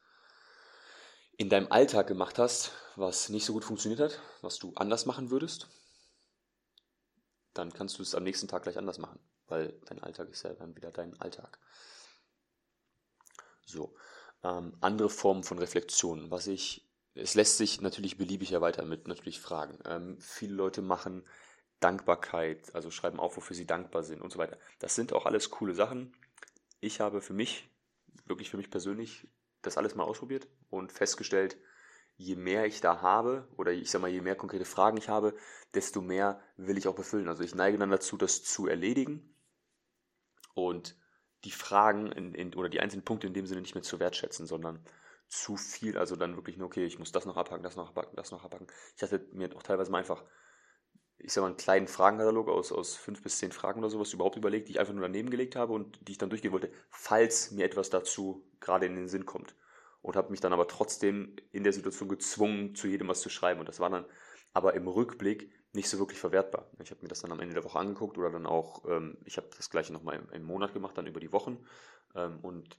in 1.37 1.50
deinem 1.50 1.70
Alltag 1.70 2.06
gemacht 2.06 2.38
hast, 2.38 2.73
was 2.96 3.28
nicht 3.28 3.44
so 3.44 3.52
gut 3.52 3.64
funktioniert 3.64 4.00
hat, 4.00 4.20
was 4.40 4.58
du 4.58 4.73
anders 4.75 5.04
machen 5.04 5.30
würdest, 5.30 5.68
dann 7.52 7.73
kannst 7.73 7.99
du 7.99 8.02
es 8.02 8.14
am 8.14 8.23
nächsten 8.23 8.49
Tag 8.49 8.62
gleich 8.62 8.78
anders 8.78 8.99
machen, 8.99 9.18
weil 9.46 9.78
dein 9.85 10.02
Alltag 10.02 10.30
ist 10.30 10.42
ja 10.42 10.54
dann 10.54 10.76
wieder 10.76 10.90
dein 10.92 11.18
Alltag. 11.20 11.58
So, 13.64 13.94
ähm, 14.42 14.76
andere 14.80 15.11
Formen 15.11 15.42
von 15.42 15.58
Reflexion, 15.58 16.30
was 16.30 16.46
ich, 16.46 16.88
es 17.14 17.35
lässt 17.35 17.56
sich 17.58 17.80
natürlich 17.80 18.16
beliebig 18.16 18.52
erweitern 18.52 18.88
mit 18.88 19.08
natürlich 19.08 19.40
Fragen. 19.40 19.78
Ähm, 19.85 20.18
viele 20.20 20.54
Leute 20.54 20.82
machen 20.82 21.26
Dankbarkeit, 21.80 22.75
also 22.75 22.90
schreiben 22.90 23.21
auf, 23.21 23.37
wofür 23.37 23.54
sie 23.54 23.66
dankbar 23.66 24.02
sind 24.02 24.23
und 24.23 24.33
so 24.33 24.38
weiter. 24.38 24.59
Das 24.78 24.95
sind 24.95 25.12
auch 25.12 25.26
alles 25.26 25.50
coole 25.50 25.75
Sachen. 25.75 26.14
Ich 26.80 27.00
habe 27.00 27.21
für 27.21 27.35
mich, 27.35 27.68
wirklich 28.25 28.50
für 28.50 28.56
mich 28.56 28.71
persönlich, 28.71 29.28
das 29.62 29.76
alles 29.76 29.95
mal 29.95 30.04
ausprobiert 30.04 30.49
und 30.71 30.92
festgestellt, 30.92 31.56
je 32.16 32.37
mehr 32.37 32.66
ich 32.66 32.80
da 32.80 33.02
habe, 33.02 33.47
oder 33.56 33.73
ich 33.73 33.90
sag 33.90 34.00
mal, 34.00 34.11
je 34.11 34.21
mehr 34.21 34.37
konkrete 34.37 34.64
Fragen 34.64 34.97
ich 34.97 35.09
habe, 35.09 35.37
desto 35.75 36.00
mehr 36.00 36.40
will 36.56 36.78
ich 36.78 36.88
auch 36.88 36.95
befüllen. 36.95 37.28
Also 37.28 37.42
ich 37.42 37.54
neige 37.54 37.78
dann 37.78 37.90
dazu, 37.90 38.16
das 38.16 38.42
zu 38.42 38.66
erledigen 38.66 39.35
und 40.54 40.97
die 41.45 41.50
Fragen 41.50 42.11
in, 42.12 42.35
in, 42.35 42.54
oder 42.54 42.68
die 42.68 42.80
einzelnen 42.80 43.04
Punkte 43.04 43.26
in 43.26 43.35
dem 43.35 43.47
Sinne 43.47 43.61
nicht 43.61 43.75
mehr 43.75 43.83
zu 43.83 44.00
wertschätzen, 44.00 44.47
sondern 44.47 44.83
zu 45.28 45.56
viel, 45.56 45.99
also 45.99 46.16
dann 46.16 46.37
wirklich 46.37 46.56
nur, 46.56 46.68
okay, 46.68 46.87
ich 46.87 46.99
muss 46.99 47.12
das 47.12 47.26
noch 47.26 47.37
abhaken, 47.37 47.62
das 47.62 47.76
noch 47.76 47.90
abhaken, 47.90 48.16
das 48.16 48.30
noch 48.30 48.45
abhaken. 48.45 48.68
Ich 48.97 49.02
hatte 49.02 49.26
mir 49.33 49.54
auch 49.54 49.62
teilweise 49.62 49.90
mal 49.90 49.99
einfach 49.99 50.25
ich 51.26 51.33
sag 51.33 51.42
mal, 51.42 51.49
einen 51.49 51.56
kleinen 51.56 51.88
Fragenkatalog 51.88 52.49
aus, 52.49 52.71
aus 52.71 52.95
fünf 52.95 53.21
bis 53.21 53.38
zehn 53.38 53.50
Fragen 53.50 53.80
oder 53.80 53.90
sowas 53.90 54.12
überhaupt 54.12 54.37
überlegt, 54.37 54.68
die 54.68 54.73
ich 54.73 54.80
einfach 54.80 54.95
nur 54.95 55.02
daneben 55.02 55.28
gelegt 55.28 55.56
habe 55.56 55.73
und 55.73 55.99
die 56.06 56.12
ich 56.12 56.18
dann 56.18 56.30
durchgehen 56.30 56.52
wollte, 56.52 56.71
falls 56.88 57.50
mir 57.50 57.64
etwas 57.64 57.90
dazu 57.90 58.49
gerade 58.61 58.87
in 58.87 58.95
den 58.95 59.09
Sinn 59.09 59.26
kommt. 59.26 59.56
Und 60.02 60.14
habe 60.14 60.30
mich 60.30 60.40
dann 60.40 60.52
aber 60.52 60.68
trotzdem 60.68 61.35
in 61.50 61.64
der 61.64 61.73
Situation 61.73 62.09
gezwungen, 62.09 62.76
zu 62.76 62.87
jedem 62.87 63.09
was 63.09 63.23
zu 63.23 63.28
schreiben. 63.28 63.59
Und 63.59 63.68
das 63.68 63.80
war 63.80 63.90
dann 63.90 64.04
aber 64.52 64.75
im 64.75 64.87
Rückblick 64.87 65.52
nicht 65.73 65.88
so 65.88 65.99
wirklich 65.99 66.21
verwertbar. 66.21 66.71
Ich 66.78 66.92
habe 66.92 67.02
mir 67.02 67.09
das 67.09 67.23
dann 67.23 67.33
am 67.33 67.40
Ende 67.40 67.54
der 67.54 67.64
Woche 67.64 67.80
angeguckt 67.80 68.16
oder 68.16 68.30
dann 68.30 68.47
auch, 68.47 68.85
ähm, 68.88 69.18
ich 69.25 69.37
habe 69.37 69.49
das 69.56 69.68
gleiche 69.68 69.92
nochmal 69.92 70.14
im, 70.14 70.30
im 70.30 70.45
Monat 70.45 70.75
gemacht, 70.75 70.97
dann 70.97 71.09
über 71.09 71.18
die 71.18 71.33
Wochen. 71.33 71.59
Ähm, 72.14 72.38
und 72.40 72.78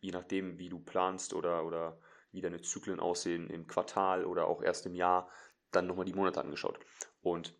je 0.00 0.10
nachdem, 0.10 0.58
wie 0.58 0.70
du 0.70 0.78
planst 0.78 1.34
oder, 1.34 1.66
oder 1.66 1.98
wie 2.32 2.40
deine 2.40 2.62
Zyklen 2.62 2.98
aussehen 2.98 3.50
im 3.50 3.66
Quartal 3.66 4.24
oder 4.24 4.46
auch 4.46 4.62
erst 4.62 4.86
im 4.86 4.94
Jahr, 4.94 5.28
dann 5.70 5.86
nochmal 5.86 6.06
die 6.06 6.14
Monate 6.14 6.40
angeschaut. 6.40 6.78
Und 7.20 7.54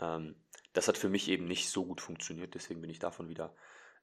ähm, 0.00 0.36
das 0.72 0.88
hat 0.88 0.98
für 0.98 1.08
mich 1.08 1.28
eben 1.28 1.46
nicht 1.46 1.68
so 1.68 1.84
gut 1.84 2.00
funktioniert, 2.00 2.54
deswegen 2.54 2.80
bin 2.80 2.90
ich 2.90 2.98
davon 2.98 3.28
wieder 3.28 3.54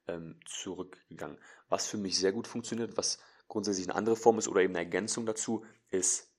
ähm, 0.07 0.39
zurückgegangen. 0.45 1.37
Was 1.69 1.87
für 1.87 1.97
mich 1.97 2.17
sehr 2.17 2.31
gut 2.31 2.47
funktioniert, 2.47 2.97
was 2.97 3.19
grundsätzlich 3.47 3.87
eine 3.87 3.95
andere 3.95 4.15
Form 4.15 4.37
ist 4.37 4.47
oder 4.47 4.61
eben 4.61 4.75
eine 4.75 4.85
Ergänzung 4.85 5.25
dazu, 5.25 5.65
ist, 5.89 6.33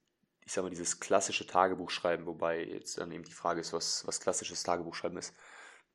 ich 0.45 0.53
sage 0.53 0.65
mal, 0.67 0.71
dieses 0.71 1.01
klassische 1.01 1.47
Tagebuchschreiben, 1.47 2.27
wobei 2.27 2.65
jetzt 2.65 2.99
dann 2.99 3.13
eben 3.13 3.25
die 3.25 3.33
Frage 3.33 3.61
ist, 3.61 3.73
was, 3.73 4.07
was 4.07 4.21
klassisches 4.21 4.63
Tagebuchschreiben 4.63 5.19
ist. 5.19 5.35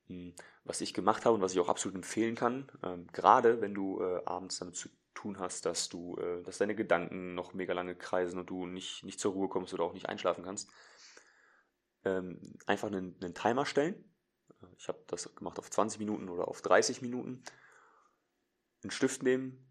Hm, 0.08 0.34
was 0.64 0.82
ich 0.82 0.94
gemacht 0.94 1.26
habe 1.26 1.36
und 1.36 1.42
was 1.42 1.54
ich 1.54 1.60
auch 1.60 1.70
absolut 1.70 1.96
empfehlen 1.96 2.36
kann, 2.36 2.72
ähm, 2.84 3.08
gerade 3.12 3.62
wenn 3.62 3.74
du 3.74 4.02
äh, 4.02 4.22
abends 4.26 4.60
damit 4.60 4.76
zu 4.76 4.90
tun 5.14 5.40
hast, 5.40 5.66
dass 5.66 5.90
du, 5.90 6.18
äh, 6.18 6.44
dass 6.44 6.58
deine 6.58 6.76
Gedanken 6.76 7.36
noch 7.36 7.54
mega 7.54 7.74
lange 7.74 7.96
kreisen 7.96 8.40
und 8.40 8.50
du 8.50 8.66
nicht, 8.66 9.04
nicht 9.04 9.20
zur 9.20 9.34
Ruhe 9.34 9.50
kommst 9.50 9.74
oder 9.74 9.84
auch 9.84 9.94
nicht 9.94 10.10
einschlafen 10.10 10.44
kannst, 10.44 10.70
ähm, 12.06 12.40
einfach 12.66 12.88
einen, 12.88 13.16
einen 13.22 13.34
Timer 13.34 13.66
stellen. 13.66 14.04
Ich 14.78 14.88
habe 14.88 15.04
das 15.08 15.34
gemacht 15.36 15.60
auf 15.60 15.70
20 15.70 16.00
Minuten 16.00 16.30
oder 16.30 16.48
auf 16.48 16.62
30 16.62 17.02
Minuten. 17.02 17.44
Einen 18.84 18.92
Stift 18.92 19.24
nehmen, 19.24 19.66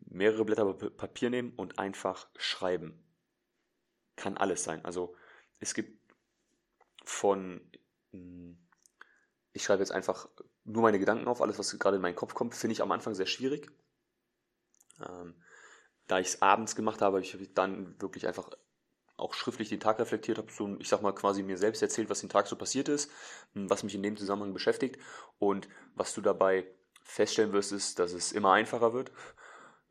mehrere 0.00 0.44
Blätter 0.44 0.72
Papier 0.74 1.30
nehmen 1.30 1.52
und 1.56 1.78
einfach 1.78 2.28
schreiben. 2.36 3.04
Kann 4.16 4.36
alles 4.36 4.64
sein. 4.64 4.84
Also 4.84 5.14
es 5.60 5.74
gibt 5.74 5.98
von, 7.04 7.60
hm, 8.12 8.58
ich 9.52 9.64
schreibe 9.64 9.82
jetzt 9.82 9.92
einfach 9.92 10.28
nur 10.64 10.82
meine 10.82 10.98
Gedanken 10.98 11.28
auf, 11.28 11.42
alles 11.42 11.58
was 11.58 11.76
gerade 11.78 11.96
in 11.96 12.02
meinen 12.02 12.16
Kopf 12.16 12.34
kommt, 12.34 12.54
finde 12.54 12.72
ich 12.72 12.82
am 12.82 12.92
Anfang 12.92 13.14
sehr 13.14 13.26
schwierig. 13.26 13.70
Ähm, 15.00 15.34
da 16.06 16.18
ich 16.18 16.28
es 16.28 16.42
abends 16.42 16.76
gemacht 16.76 17.00
habe, 17.00 17.16
habe 17.16 17.42
ich 17.42 17.54
dann 17.54 18.00
wirklich 18.00 18.26
einfach 18.26 18.50
auch 19.22 19.34
schriftlich 19.34 19.68
den 19.68 19.80
Tag 19.80 19.98
reflektiert 19.98 20.38
habe, 20.38 20.50
so, 20.50 20.76
ich 20.78 20.88
sag 20.88 21.02
mal 21.02 21.14
quasi 21.14 21.42
mir 21.42 21.56
selbst 21.56 21.80
erzählt, 21.82 22.10
was 22.10 22.20
den 22.20 22.28
Tag 22.28 22.46
so 22.46 22.56
passiert 22.56 22.88
ist, 22.88 23.10
hm, 23.54 23.70
was 23.70 23.82
mich 23.82 23.94
in 23.94 24.02
dem 24.02 24.16
Zusammenhang 24.16 24.52
beschäftigt 24.52 24.98
und 25.38 25.68
was 25.94 26.14
du 26.14 26.20
dabei 26.20 26.66
feststellen 27.04 27.52
wirst, 27.52 27.72
ist, 27.72 27.98
dass 27.98 28.12
es 28.12 28.32
immer 28.32 28.52
einfacher 28.52 28.92
wird. 28.92 29.12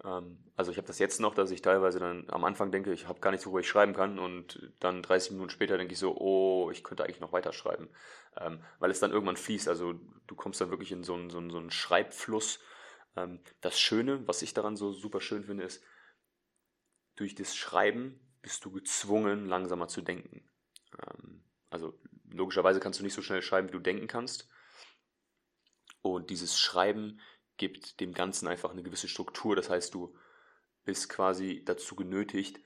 Ähm, 0.04 0.38
also 0.56 0.72
ich 0.72 0.78
habe 0.78 0.88
das 0.88 1.00
jetzt 1.00 1.20
noch, 1.20 1.34
dass 1.34 1.52
ich 1.52 1.62
teilweise 1.62 2.00
dann 2.00 2.26
am 2.30 2.44
Anfang 2.44 2.72
denke, 2.72 2.94
ich 2.94 3.08
habe 3.08 3.20
gar 3.20 3.32
nichts, 3.32 3.46
worüber 3.46 3.62
ich 3.62 3.70
schreiben 3.70 3.94
kann 3.94 4.20
und 4.20 4.72
dann 4.80 5.02
30 5.02 5.32
Minuten 5.32 5.50
später 5.50 5.78
denke 5.78 5.94
ich 5.94 6.00
so, 6.00 6.16
oh, 6.18 6.70
ich 6.72 6.84
könnte 6.84 7.04
eigentlich 7.04 7.20
noch 7.20 7.34
weiterschreiben, 7.34 7.90
ähm, 8.38 8.64
weil 8.80 8.92
es 8.92 9.00
dann 9.00 9.12
irgendwann 9.12 9.38
fließt. 9.38 9.68
Also 9.68 9.94
du 10.28 10.36
kommst 10.36 10.62
dann 10.62 10.70
wirklich 10.70 10.92
in 10.92 11.04
so 11.04 11.14
einen, 11.14 11.30
so 11.30 11.38
einen, 11.38 11.50
so 11.50 11.58
einen 11.58 11.72
Schreibfluss. 11.72 12.60
Ähm, 13.16 13.40
das 13.62 13.80
Schöne, 13.80 14.28
was 14.28 14.42
ich 14.42 14.54
daran 14.54 14.76
so 14.76 14.92
super 14.92 15.22
schön 15.22 15.44
finde, 15.44 15.64
ist, 15.64 15.84
durch 17.16 17.36
das 17.36 17.56
Schreiben 17.56 18.20
bist 18.42 18.66
du 18.66 18.72
gezwungen, 18.72 19.48
langsamer 19.48 19.88
zu 19.88 20.02
denken. 20.02 20.44
Also 21.70 22.00
logischerweise 22.30 22.80
kannst 22.80 23.00
du 23.00 23.04
nicht 23.04 23.14
so 23.14 23.22
schnell 23.22 23.42
schreiben, 23.42 23.68
wie 23.68 23.74
du 23.74 23.80
denken 23.80 24.08
kannst. 24.08 24.48
Und 26.02 26.30
dieses 26.30 26.58
Schreiben 26.58 27.20
gibt 27.58 28.00
dem 28.00 28.14
Ganzen 28.14 28.48
einfach 28.48 28.72
eine 28.72 28.84
gewisse 28.84 29.08
Struktur. 29.08 29.56
Das 29.56 29.70
heißt, 29.70 29.94
du 29.94 30.16
bist 30.84 31.10
quasi 31.10 31.64
dazu 31.64 31.96
genötigt, 31.96 32.60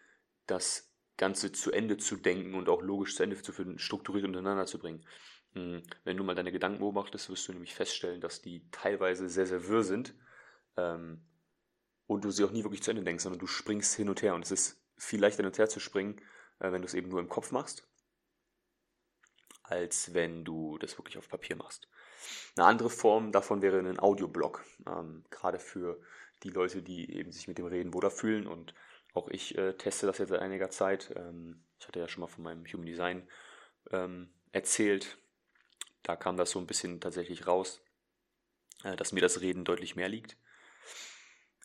das 0.47 0.91
Ganze 1.17 1.51
zu 1.51 1.71
Ende 1.71 1.97
zu 1.97 2.15
denken 2.15 2.55
und 2.55 2.69
auch 2.69 2.81
logisch 2.81 3.15
zu 3.15 3.23
Ende 3.23 3.41
zu 3.41 3.51
führen, 3.51 3.79
strukturiert 3.79 4.25
untereinander 4.25 4.65
zu 4.65 4.79
bringen. 4.79 5.05
Hm, 5.53 5.83
wenn 6.03 6.17
du 6.17 6.23
mal 6.23 6.35
deine 6.35 6.51
Gedanken 6.51 6.79
beobachtest, 6.79 7.29
wirst 7.29 7.47
du 7.47 7.53
nämlich 7.53 7.73
feststellen, 7.73 8.21
dass 8.21 8.41
die 8.41 8.69
teilweise 8.71 9.29
sehr, 9.29 9.47
sehr 9.47 9.67
wirr 9.67 9.83
sind 9.83 10.13
ähm, 10.77 11.25
und 12.07 12.23
du 12.23 12.31
sie 12.31 12.43
auch 12.43 12.51
nie 12.51 12.63
wirklich 12.63 12.83
zu 12.83 12.91
Ende 12.91 13.03
denkst, 13.03 13.23
sondern 13.23 13.39
du 13.39 13.47
springst 13.47 13.95
hin 13.95 14.09
und 14.09 14.21
her. 14.21 14.35
Und 14.35 14.43
es 14.43 14.51
ist 14.51 14.84
viel 14.97 15.19
leichter 15.19 15.37
hin 15.37 15.47
und 15.47 15.57
her 15.57 15.69
zu 15.69 15.79
springen, 15.79 16.21
äh, 16.59 16.71
wenn 16.71 16.81
du 16.81 16.87
es 16.87 16.93
eben 16.93 17.09
nur 17.09 17.19
im 17.19 17.29
Kopf 17.29 17.51
machst, 17.51 17.87
als 19.63 20.13
wenn 20.13 20.45
du 20.45 20.77
das 20.77 20.97
wirklich 20.97 21.17
auf 21.17 21.29
Papier 21.29 21.55
machst. 21.55 21.87
Eine 22.55 22.67
andere 22.67 22.89
Form 22.89 23.31
davon 23.31 23.61
wäre 23.61 23.79
ein 23.79 23.99
Audioblog, 23.99 24.63
ähm, 24.87 25.23
gerade 25.29 25.59
für 25.59 25.99
die 26.43 26.49
Leute, 26.49 26.81
die 26.81 27.11
eben 27.11 27.31
sich 27.31 27.47
mit 27.47 27.57
dem 27.57 27.65
Reden 27.65 27.93
wohler 27.93 28.11
fühlen 28.11 28.47
und 28.47 28.73
auch 29.13 29.29
ich 29.29 29.57
äh, 29.57 29.73
teste 29.73 30.07
das 30.07 30.17
jetzt 30.17 30.29
seit 30.29 30.41
einiger 30.41 30.69
Zeit. 30.69 31.13
Ähm, 31.15 31.63
ich 31.79 31.87
hatte 31.87 31.99
ja 31.99 32.07
schon 32.07 32.21
mal 32.21 32.27
von 32.27 32.43
meinem 32.43 32.65
Human 32.65 32.85
Design 32.85 33.27
ähm, 33.91 34.29
erzählt. 34.51 35.17
Da 36.03 36.15
kam 36.15 36.37
das 36.37 36.51
so 36.51 36.59
ein 36.59 36.67
bisschen 36.67 36.99
tatsächlich 36.99 37.47
raus, 37.47 37.81
äh, 38.83 38.95
dass 38.95 39.13
mir 39.13 39.21
das 39.21 39.41
Reden 39.41 39.63
deutlich 39.63 39.95
mehr 39.95 40.09
liegt. 40.09 40.37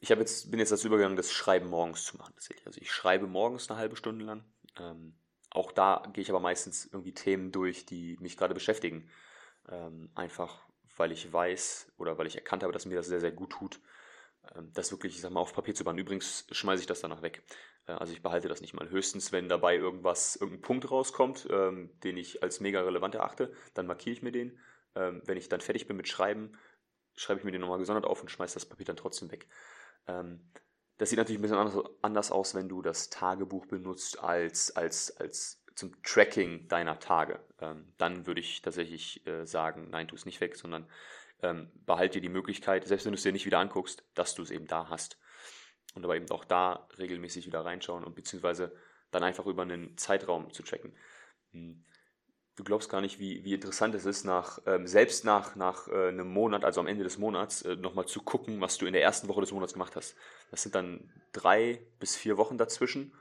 Ich 0.00 0.08
jetzt, 0.08 0.50
bin 0.50 0.58
jetzt 0.58 0.72
dazu 0.72 0.86
übergegangen, 0.86 1.16
das 1.16 1.32
Schreiben 1.32 1.68
morgens 1.68 2.04
zu 2.04 2.16
machen. 2.16 2.34
Also 2.64 2.80
ich 2.80 2.90
schreibe 2.90 3.26
morgens 3.26 3.70
eine 3.70 3.78
halbe 3.78 3.96
Stunde 3.96 4.24
lang. 4.24 4.44
Ähm, 4.78 5.14
auch 5.50 5.72
da 5.72 6.02
gehe 6.12 6.22
ich 6.22 6.30
aber 6.30 6.40
meistens 6.40 6.86
irgendwie 6.86 7.12
Themen 7.12 7.52
durch, 7.52 7.84
die 7.84 8.16
mich 8.20 8.36
gerade 8.36 8.54
beschäftigen. 8.54 9.10
Ähm, 9.68 10.10
einfach 10.14 10.62
weil 11.00 11.10
ich 11.12 11.32
weiß 11.32 11.92
oder 11.96 12.18
weil 12.18 12.26
ich 12.26 12.36
erkannt 12.36 12.62
habe, 12.62 12.72
dass 12.72 12.86
mir 12.86 12.94
das 12.94 13.06
sehr, 13.06 13.20
sehr 13.20 13.32
gut 13.32 13.50
tut, 13.50 13.80
ähm, 14.54 14.70
das 14.74 14.92
wirklich, 14.92 15.16
ich 15.16 15.20
sag 15.22 15.32
mal, 15.32 15.40
auf 15.40 15.52
Papier 15.52 15.74
zu 15.74 15.82
bauen. 15.82 15.98
Übrigens 15.98 16.46
schmeiße 16.52 16.82
ich 16.82 16.86
das 16.86 17.00
danach 17.00 17.22
weg. 17.22 17.42
Äh, 17.86 17.92
also 17.92 18.12
ich 18.12 18.22
behalte 18.22 18.48
das 18.48 18.60
nicht 18.60 18.74
mal. 18.74 18.88
Höchstens, 18.90 19.32
wenn 19.32 19.48
dabei 19.48 19.76
irgendwas, 19.76 20.36
irgendein 20.36 20.62
Punkt 20.62 20.90
rauskommt, 20.90 21.48
ähm, 21.50 21.90
den 22.04 22.16
ich 22.16 22.42
als 22.42 22.60
mega 22.60 22.82
relevant 22.82 23.14
erachte, 23.14 23.52
dann 23.74 23.86
markiere 23.86 24.12
ich 24.12 24.22
mir 24.22 24.32
den. 24.32 24.58
Ähm, 24.94 25.22
wenn 25.24 25.38
ich 25.38 25.48
dann 25.48 25.60
fertig 25.60 25.86
bin 25.86 25.96
mit 25.96 26.08
Schreiben, 26.08 26.52
schreibe 27.16 27.40
ich 27.40 27.44
mir 27.44 27.52
den 27.52 27.60
nochmal 27.60 27.78
gesondert 27.78 28.04
auf 28.04 28.20
und 28.20 28.30
schmeiße 28.30 28.54
das 28.54 28.66
Papier 28.66 28.86
dann 28.86 28.96
trotzdem 28.96 29.30
weg. 29.30 29.48
Ähm, 30.06 30.40
das 30.98 31.08
sieht 31.08 31.18
natürlich 31.18 31.38
ein 31.38 31.42
bisschen 31.42 31.88
anders, 32.02 32.30
aus, 32.30 32.54
wenn 32.54 32.68
du 32.68 32.82
das 32.82 33.08
Tagebuch 33.08 33.66
benutzt 33.66 34.22
als, 34.22 34.76
als, 34.76 35.16
als 35.16 35.64
zum 35.74 36.02
Tracking 36.02 36.68
deiner 36.68 36.98
Tage. 36.98 37.40
Ähm, 37.58 37.92
dann 37.96 38.26
würde 38.26 38.40
ich 38.40 38.60
tatsächlich 38.60 39.26
äh, 39.26 39.46
sagen, 39.46 39.88
nein, 39.90 40.08
tu 40.08 40.14
es 40.14 40.26
nicht 40.26 40.40
weg, 40.42 40.56
sondern 40.56 40.86
ähm, 41.42 41.70
behalte 41.86 42.20
dir 42.20 42.28
die 42.28 42.28
Möglichkeit, 42.28 42.86
selbst 42.86 43.06
wenn 43.06 43.12
du 43.12 43.16
es 43.16 43.22
dir 43.22 43.32
nicht 43.32 43.46
wieder 43.46 43.60
anguckst, 43.60 44.04
dass 44.14 44.34
du 44.34 44.42
es 44.42 44.50
eben 44.50 44.66
da 44.66 44.90
hast. 44.90 45.18
Und 45.94 46.04
aber 46.04 46.16
eben 46.16 46.30
auch 46.30 46.44
da 46.44 46.86
regelmäßig 46.98 47.46
wieder 47.46 47.64
reinschauen 47.64 48.04
und 48.04 48.14
beziehungsweise 48.14 48.76
dann 49.10 49.22
einfach 49.22 49.46
über 49.46 49.62
einen 49.62 49.96
Zeitraum 49.96 50.52
zu 50.52 50.62
tracken. 50.62 50.94
Du 52.60 52.64
glaubst 52.64 52.90
gar 52.90 53.00
nicht, 53.00 53.18
wie, 53.18 53.42
wie 53.42 53.54
interessant 53.54 53.94
es 53.94 54.04
ist, 54.04 54.26
nach, 54.26 54.58
ähm, 54.66 54.86
selbst 54.86 55.24
nach, 55.24 55.56
nach 55.56 55.88
äh, 55.88 56.08
einem 56.08 56.28
Monat, 56.28 56.62
also 56.62 56.80
am 56.80 56.86
Ende 56.86 57.04
des 57.04 57.16
Monats, 57.16 57.62
äh, 57.62 57.74
nochmal 57.74 58.04
zu 58.04 58.20
gucken, 58.20 58.60
was 58.60 58.76
du 58.76 58.84
in 58.84 58.92
der 58.92 59.02
ersten 59.02 59.28
Woche 59.28 59.40
des 59.40 59.50
Monats 59.50 59.72
gemacht 59.72 59.96
hast. 59.96 60.14
Das 60.50 60.62
sind 60.62 60.74
dann 60.74 61.10
drei 61.32 61.80
bis 61.98 62.16
vier 62.16 62.36
Wochen 62.36 62.58
dazwischen 62.58 63.14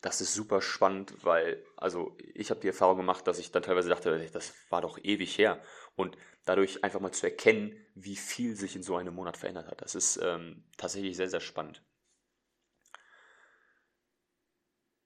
das 0.00 0.20
ist 0.20 0.34
super 0.34 0.60
spannend, 0.60 1.14
weil, 1.24 1.64
also 1.76 2.16
ich 2.34 2.50
habe 2.50 2.60
die 2.60 2.68
Erfahrung 2.68 2.96
gemacht, 2.96 3.26
dass 3.26 3.38
ich 3.38 3.50
dann 3.50 3.62
teilweise 3.62 3.88
dachte, 3.88 4.28
das 4.32 4.52
war 4.68 4.80
doch 4.80 4.98
ewig 5.02 5.36
her. 5.38 5.60
Und 5.96 6.16
dadurch 6.44 6.84
einfach 6.84 7.00
mal 7.00 7.12
zu 7.12 7.26
erkennen, 7.26 7.74
wie 7.94 8.16
viel 8.16 8.56
sich 8.56 8.76
in 8.76 8.82
so 8.82 8.96
einem 8.96 9.14
Monat 9.14 9.36
verändert 9.36 9.68
hat. 9.68 9.82
Das 9.82 9.94
ist 9.94 10.18
ähm, 10.22 10.64
tatsächlich 10.76 11.16
sehr, 11.16 11.28
sehr 11.28 11.40
spannend. 11.40 11.82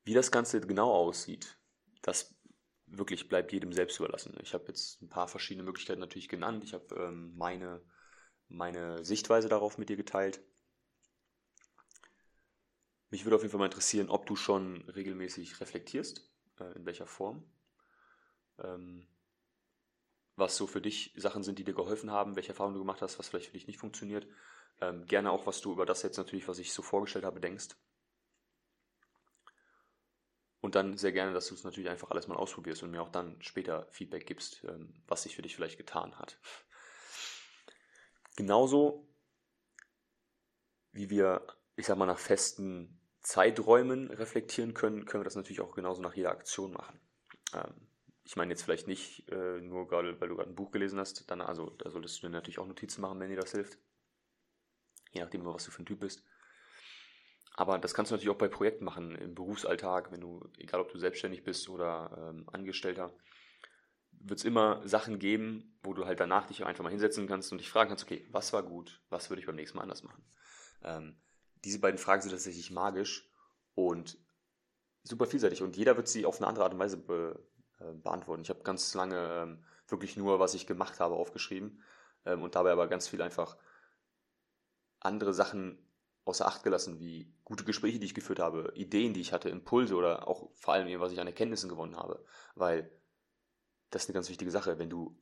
Wie 0.05 0.15
das 0.15 0.31
Ganze 0.31 0.61
genau 0.61 0.93
aussieht, 0.93 1.57
das 2.03 2.35
wirklich 2.91 3.29
bleibt 3.29 3.53
jedem 3.53 3.73
selbst 3.73 3.99
überlassen. 3.99 4.37
Ich 4.43 4.55
habe 4.55 4.67
jetzt 4.69 5.01
ein 5.01 5.09
paar 5.09 5.29
verschiedene 5.29 5.65
Möglichkeiten 5.65 6.01
natürlich 6.01 6.29
genannt. 6.29 6.65
Ich 6.65 6.75
habe 6.75 6.95
ähm, 6.97 7.37
meine, 7.37 7.81
meine 8.49 9.05
Sichtweise 9.05 9.49
darauf 9.49 9.79
mit 9.79 9.89
dir 9.89 9.97
geteilt. 9.97 10.41
Mich 13.11 13.25
würde 13.25 13.37
auf 13.37 13.43
jeden 13.43 13.51
Fall 13.51 13.59
mal 13.59 13.67
interessieren, 13.67 14.09
ob 14.09 14.27
du 14.27 14.37
schon 14.37 14.89
regelmäßig 14.89 15.61
reflektierst, 15.61 16.31
äh, 16.59 16.77
in 16.77 16.87
welcher 16.87 17.07
Form. 17.07 17.45
Ähm, 18.59 19.07
was 20.37 20.57
so 20.57 20.67
für 20.67 20.81
dich 20.81 21.13
Sachen 21.17 21.43
sind, 21.43 21.59
die 21.59 21.65
dir 21.65 21.75
geholfen 21.75 22.11
haben, 22.11 22.37
welche 22.37 22.51
Erfahrungen 22.51 22.75
du 22.75 22.81
gemacht 22.81 23.03
hast, 23.03 23.19
was 23.19 23.29
vielleicht 23.29 23.47
für 23.47 23.53
dich 23.53 23.67
nicht 23.67 23.79
funktioniert. 23.79 24.27
Ähm, 24.81 25.05
gerne 25.07 25.31
auch, 25.31 25.47
was 25.47 25.61
du 25.61 25.73
über 25.73 25.87
das 25.87 26.03
jetzt 26.03 26.17
natürlich, 26.17 26.49
was 26.49 26.59
ich 26.59 26.73
so 26.73 26.83
vorgestellt 26.83 27.25
habe, 27.25 27.41
denkst. 27.41 27.69
Und 30.61 30.75
dann 30.75 30.99
sehr 30.99 31.13
gerne, 31.13 31.33
dass 31.33 31.49
du 31.49 31.55
es 31.55 31.65
natürlich 31.65 31.89
einfach 31.89 32.11
alles 32.11 32.29
mal 32.29 32.37
ausprobierst 32.37 32.83
und 32.83 32.91
mir 32.91 33.03
auch 33.03 33.11
dann 33.11 33.41
später 33.41 33.87
Feedback 33.91 34.27
gibst, 34.27 34.63
ähm, 34.65 35.03
was 35.07 35.23
sich 35.23 35.35
für 35.35 35.43
dich 35.43 35.57
vielleicht 35.57 35.79
getan 35.79 36.19
hat. 36.19 36.39
Genauso 38.37 39.09
wie 40.93 41.09
wir, 41.09 41.47
ich 41.77 41.87
sag 41.87 41.97
mal, 41.97 42.07
nach 42.07 42.19
festen 42.19 43.01
Zeiträumen 43.23 44.11
reflektieren 44.11 44.75
können, 44.75 45.05
können 45.07 45.23
wir 45.23 45.27
das 45.27 45.37
natürlich 45.37 45.61
auch 45.61 45.75
genauso 45.75 46.03
nach 46.03 46.15
jeder 46.15 46.31
Aktion 46.31 46.73
machen. 46.73 47.01
Ähm, 47.55 47.89
ich 48.25 48.37
meine 48.37 48.53
jetzt 48.53 48.63
vielleicht 48.63 48.87
nicht 48.87 49.29
äh, 49.31 49.61
nur 49.61 49.89
gerade, 49.89 50.21
weil 50.21 50.29
du 50.29 50.37
gerade 50.37 50.51
ein 50.51 50.55
Buch 50.55 50.71
gelesen 50.71 50.99
hast, 50.99 51.31
dann, 51.31 51.41
also 51.41 51.71
da 51.71 51.91
solltest 51.91 52.19
du 52.19 52.27
dir 52.27 52.33
natürlich 52.33 52.59
auch 52.59 52.67
Notizen 52.67 53.01
machen, 53.01 53.19
wenn 53.19 53.31
dir 53.31 53.37
das 53.37 53.53
hilft. 53.53 53.79
Je 55.13 55.21
nachdem, 55.21 55.45
was 55.45 55.65
du 55.65 55.71
für 55.71 55.83
ein 55.83 55.87
Typ 55.87 56.01
bist. 56.01 56.23
Aber 57.61 57.79
das 57.79 57.93
kannst 57.93 58.11
du 58.11 58.15
natürlich 58.15 58.35
auch 58.35 58.39
bei 58.39 58.49
Projekten 58.49 58.87
machen, 58.87 59.15
im 59.17 59.35
Berufsalltag, 59.35 60.11
wenn 60.13 60.23
du, 60.23 60.49
egal 60.57 60.81
ob 60.81 60.91
du 60.91 60.99
selbstständig 60.99 61.45
bist 61.45 61.69
oder 61.69 62.31
ähm, 62.31 62.49
Angestellter, 62.51 63.13
wird 64.13 64.39
es 64.39 64.47
immer 64.47 64.81
Sachen 64.89 65.19
geben, 65.19 65.79
wo 65.83 65.93
du 65.93 66.07
halt 66.07 66.21
danach 66.21 66.47
dich 66.47 66.65
einfach 66.65 66.83
mal 66.83 66.89
hinsetzen 66.89 67.27
kannst 67.27 67.53
und 67.53 67.59
dich 67.59 67.69
fragen 67.69 67.91
kannst, 67.91 68.05
okay, 68.05 68.27
was 68.31 68.55
war 68.55 68.63
gut, 68.63 69.03
was 69.11 69.29
würde 69.29 69.41
ich 69.41 69.47
beim 69.47 69.57
nächsten 69.57 69.77
Mal 69.77 69.83
anders 69.83 70.03
machen? 70.03 70.25
Ähm, 70.83 71.21
diese 71.63 71.81
beiden 71.81 71.99
Fragen 71.99 72.23
sind 72.23 72.31
tatsächlich 72.31 72.71
magisch 72.71 73.31
und 73.75 74.17
super 75.03 75.27
vielseitig 75.27 75.61
und 75.61 75.77
jeder 75.77 75.99
wird 75.99 76.09
sie 76.09 76.25
auf 76.25 76.39
eine 76.39 76.47
andere 76.47 76.65
Art 76.65 76.73
und 76.73 76.79
Weise 76.79 76.97
be, 76.97 77.47
äh, 77.79 77.93
beantworten. 77.93 78.41
Ich 78.41 78.49
habe 78.49 78.63
ganz 78.63 78.95
lange 78.95 79.19
ähm, 79.35 79.65
wirklich 79.87 80.17
nur, 80.17 80.41
was 80.41 80.55
ich 80.55 80.67
gemacht 80.67 80.99
habe, 80.99 81.15
aufgeschrieben 81.15 81.83
ähm, 82.25 82.41
und 82.41 82.55
dabei 82.55 82.73
aber 82.73 82.89
ganz 82.89 83.07
viel 83.07 83.21
einfach 83.21 83.59
andere 84.99 85.35
Sachen 85.35 85.87
außer 86.25 86.47
Acht 86.47 86.63
gelassen, 86.63 86.99
wie 87.01 87.31
gute 87.51 87.65
Gespräche, 87.65 87.99
die 87.99 88.07
ich 88.07 88.15
geführt 88.15 88.39
habe, 88.39 88.73
Ideen, 88.77 89.13
die 89.13 89.21
ich 89.21 89.33
hatte, 89.33 89.49
Impulse 89.49 89.97
oder 89.97 90.29
auch 90.29 90.53
vor 90.55 90.73
allem, 90.73 91.01
was 91.01 91.11
ich 91.11 91.19
an 91.19 91.27
Erkenntnissen 91.27 91.69
gewonnen 91.69 91.97
habe. 91.97 92.25
Weil 92.55 92.89
das 93.91 94.05
ist 94.05 94.09
eine 94.09 94.15
ganz 94.15 94.29
wichtige 94.29 94.53
Sache. 94.53 94.79
Wenn 94.79 94.89
du 94.89 95.19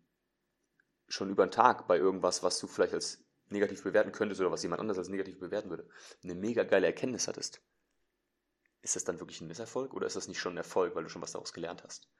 schon 1.09 1.31
über 1.31 1.45
einen 1.45 1.53
Tag 1.53 1.89
bei 1.89 1.97
irgendwas, 1.97 2.43
was 2.43 2.61
du 2.61 2.67
vielleicht 2.67 2.93
als 2.93 3.25
negativ 3.49 3.83
bewerten 3.83 4.13
könntest 4.13 4.43
oder 4.43 4.51
was 4.51 4.63
jemand 4.63 4.81
anders 4.81 4.99
als 4.99 5.09
negativ 5.09 5.41
bewerten 5.41 5.71
würde, 5.71 5.89
eine 6.23 6.35
mega 6.35 6.65
geile 6.65 6.87
Erkenntnis 6.87 7.29
hattest, 7.29 7.63
ist 8.83 8.95
das 8.95 9.05
dann 9.05 9.21
wirklich 9.21 9.41
ein 9.41 9.49
Misserfolg 9.49 9.95
oder 9.95 10.07
ist 10.07 10.17
das 10.17 10.29
nicht 10.29 10.39
schon 10.39 10.53
ein 10.53 10.59
Erfolg, 10.59 10.95
weil 10.95 11.05
du 11.05 11.09
schon 11.09 11.23
was 11.23 11.33
daraus 11.33 11.55
gelernt 11.55 11.83
hast? 11.83 12.11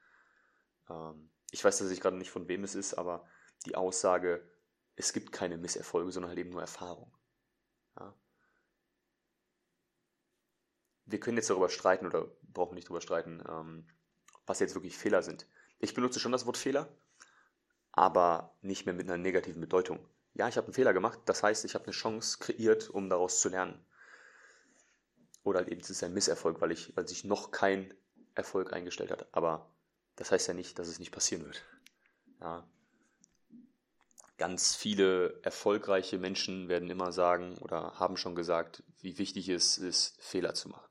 Ähm, 0.89 1.29
ich 1.51 1.63
weiß 1.63 1.77
tatsächlich 1.77 2.01
gerade 2.01 2.17
nicht, 2.17 2.31
von 2.31 2.47
wem 2.47 2.63
es 2.63 2.73
ist, 2.73 2.95
aber 2.95 3.27
die 3.67 3.75
Aussage, 3.75 4.51
es 4.95 5.13
gibt 5.13 5.31
keine 5.31 5.59
Misserfolge, 5.59 6.11
sondern 6.11 6.29
halt 6.29 6.39
eben 6.39 6.49
nur 6.49 6.61
Erfahrung. 6.61 7.15
Ja? 7.99 8.15
Wir 11.09 11.19
können 11.19 11.37
jetzt 11.37 11.49
darüber 11.49 11.69
streiten 11.69 12.05
oder 12.05 12.27
brauchen 12.53 12.75
nicht 12.75 12.87
darüber 12.87 13.01
streiten, 13.01 13.43
ähm, 13.49 13.87
was 14.45 14.59
jetzt 14.59 14.75
wirklich 14.75 14.97
Fehler 14.97 15.23
sind. 15.23 15.47
Ich 15.79 15.93
benutze 15.93 16.19
schon 16.19 16.31
das 16.31 16.45
Wort 16.45 16.57
Fehler, 16.57 16.89
aber 17.91 18.55
nicht 18.61 18.85
mehr 18.85 18.93
mit 18.93 19.07
einer 19.07 19.17
negativen 19.17 19.61
Bedeutung. 19.61 19.99
Ja, 20.33 20.47
ich 20.47 20.57
habe 20.57 20.67
einen 20.67 20.73
Fehler 20.73 20.93
gemacht, 20.93 21.19
das 21.25 21.43
heißt, 21.43 21.65
ich 21.65 21.73
habe 21.73 21.85
eine 21.85 21.93
Chance 21.93 22.37
kreiert, 22.39 22.89
um 22.89 23.09
daraus 23.09 23.39
zu 23.41 23.49
lernen. 23.49 23.83
Oder 25.43 25.59
halt 25.59 25.69
eben 25.69 25.81
es 25.81 25.89
ist 25.89 26.03
ein 26.03 26.13
Misserfolg, 26.13 26.61
weil, 26.61 26.71
ich, 26.71 26.95
weil 26.95 27.07
sich 27.07 27.23
noch 27.23 27.51
kein 27.51 27.93
Erfolg 28.35 28.73
eingestellt 28.73 29.11
hat. 29.11 29.27
Aber 29.31 29.69
das 30.15 30.31
heißt 30.31 30.47
ja 30.47 30.53
nicht, 30.53 30.77
dass 30.77 30.87
es 30.87 30.99
nicht 30.99 31.11
passieren 31.11 31.45
wird. 31.45 31.63
Ja. 32.41 32.67
Ganz 34.37 34.75
viele 34.75 35.41
erfolgreiche 35.43 36.17
Menschen 36.17 36.69
werden 36.69 36.89
immer 36.89 37.11
sagen 37.11 37.57
oder 37.57 37.99
haben 37.99 38.15
schon 38.15 38.35
gesagt, 38.35 38.83
wie 39.01 39.17
wichtig 39.17 39.49
es 39.49 39.77
ist, 39.77 40.21
Fehler 40.21 40.53
zu 40.53 40.69
machen. 40.69 40.88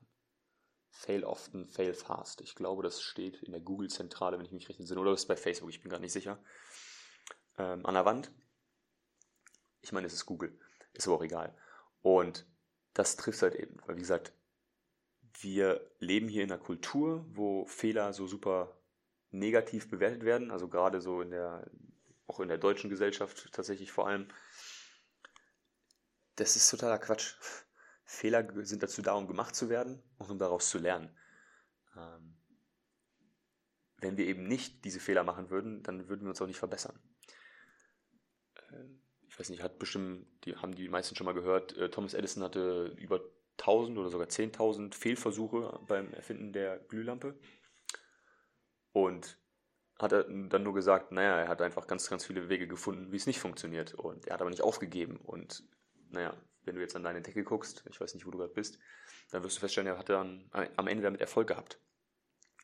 Fail 0.99 1.23
often, 1.23 1.65
fail 1.69 1.93
fast. 1.93 2.41
Ich 2.41 2.55
glaube, 2.55 2.83
das 2.83 3.01
steht 3.01 3.41
in 3.43 3.53
der 3.53 3.61
Google-Zentrale, 3.61 4.37
wenn 4.37 4.45
ich 4.45 4.51
mich 4.51 4.67
recht 4.67 4.81
entsinne, 4.81 4.99
oder 4.99 5.13
ist 5.13 5.29
bei 5.29 5.37
Facebook, 5.37 5.69
ich 5.69 5.79
bin 5.79 5.89
gar 5.89 5.99
nicht 5.99 6.11
sicher. 6.11 6.43
Ähm, 7.57 7.85
an 7.85 7.93
der 7.93 8.03
Wand. 8.03 8.33
Ich 9.79 9.93
meine, 9.93 10.07
es 10.07 10.13
ist 10.13 10.25
Google, 10.25 10.59
ist 10.91 11.07
aber 11.07 11.15
auch 11.15 11.23
egal. 11.23 11.57
Und 12.01 12.45
das 12.93 13.15
trifft 13.15 13.41
halt 13.41 13.55
eben, 13.55 13.77
weil 13.85 13.95
wie 13.95 14.01
gesagt, 14.01 14.33
wir 15.39 15.89
leben 15.99 16.27
hier 16.27 16.43
in 16.43 16.51
einer 16.51 16.61
Kultur, 16.61 17.25
wo 17.29 17.65
Fehler 17.65 18.11
so 18.11 18.27
super 18.27 18.77
negativ 19.31 19.89
bewertet 19.89 20.25
werden, 20.25 20.51
also 20.51 20.67
gerade 20.67 20.99
so 20.99 21.21
in 21.21 21.31
der, 21.31 21.65
auch 22.27 22.41
in 22.41 22.49
der 22.49 22.57
deutschen 22.57 22.89
Gesellschaft 22.89 23.47
tatsächlich 23.53 23.93
vor 23.93 24.05
allem. 24.05 24.27
Das 26.35 26.57
ist 26.57 26.69
totaler 26.69 26.99
Quatsch. 26.99 27.35
Fehler 28.09 28.65
sind 28.65 28.81
dazu 28.81 29.03
da, 29.03 29.13
um 29.13 29.27
gemacht 29.27 29.55
zu 29.55 29.69
werden 29.69 30.01
und 30.17 30.31
um 30.31 30.39
daraus 30.39 30.67
zu 30.69 30.79
lernen. 30.79 31.15
Ähm, 31.95 32.35
wenn 33.97 34.17
wir 34.17 34.25
eben 34.25 34.47
nicht 34.47 34.83
diese 34.83 34.99
Fehler 34.99 35.23
machen 35.23 35.51
würden, 35.51 35.83
dann 35.83 36.09
würden 36.09 36.23
wir 36.23 36.29
uns 36.29 36.41
auch 36.41 36.47
nicht 36.47 36.57
verbessern. 36.57 36.99
Ähm, 38.71 38.99
ich 39.27 39.39
weiß 39.39 39.49
nicht, 39.51 39.61
hat 39.61 39.77
bestimmt, 39.77 40.25
die 40.43 40.55
haben 40.55 40.73
die 40.73 40.89
meisten 40.89 41.15
schon 41.15 41.25
mal 41.25 41.35
gehört, 41.35 41.77
äh, 41.77 41.91
Thomas 41.91 42.15
Edison 42.15 42.43
hatte 42.43 42.95
über 42.97 43.21
1000 43.59 43.99
oder 43.99 44.09
sogar 44.09 44.27
10.000 44.27 44.95
Fehlversuche 44.95 45.79
beim 45.87 46.11
Erfinden 46.13 46.51
der 46.51 46.79
Glühlampe. 46.79 47.39
Und 48.91 49.37
hat 49.99 50.13
er 50.13 50.23
dann 50.23 50.63
nur 50.63 50.73
gesagt, 50.73 51.11
naja, 51.11 51.41
er 51.41 51.47
hat 51.47 51.61
einfach 51.61 51.85
ganz, 51.85 52.09
ganz 52.09 52.25
viele 52.25 52.49
Wege 52.49 52.67
gefunden, 52.67 53.11
wie 53.11 53.17
es 53.17 53.27
nicht 53.27 53.39
funktioniert. 53.39 53.93
Und 53.93 54.25
er 54.25 54.33
hat 54.33 54.41
aber 54.41 54.49
nicht 54.49 54.63
aufgegeben. 54.63 55.17
Und 55.17 55.63
naja, 56.09 56.35
wenn 56.69 56.75
du 56.75 56.81
jetzt 56.81 56.95
an 56.95 57.03
deine 57.03 57.23
Decke 57.23 57.43
guckst, 57.43 57.83
ich 57.89 57.99
weiß 57.99 58.13
nicht, 58.13 58.27
wo 58.27 58.31
du 58.31 58.37
gerade 58.37 58.53
bist, 58.53 58.77
dann 59.31 59.43
wirst 59.43 59.57
du 59.57 59.61
feststellen, 59.61 59.87
er 59.87 59.97
hat 59.97 60.09
dann 60.09 60.47
am 60.51 60.87
Ende 60.87 61.03
damit 61.03 61.19
Erfolg 61.19 61.47
gehabt. 61.47 61.81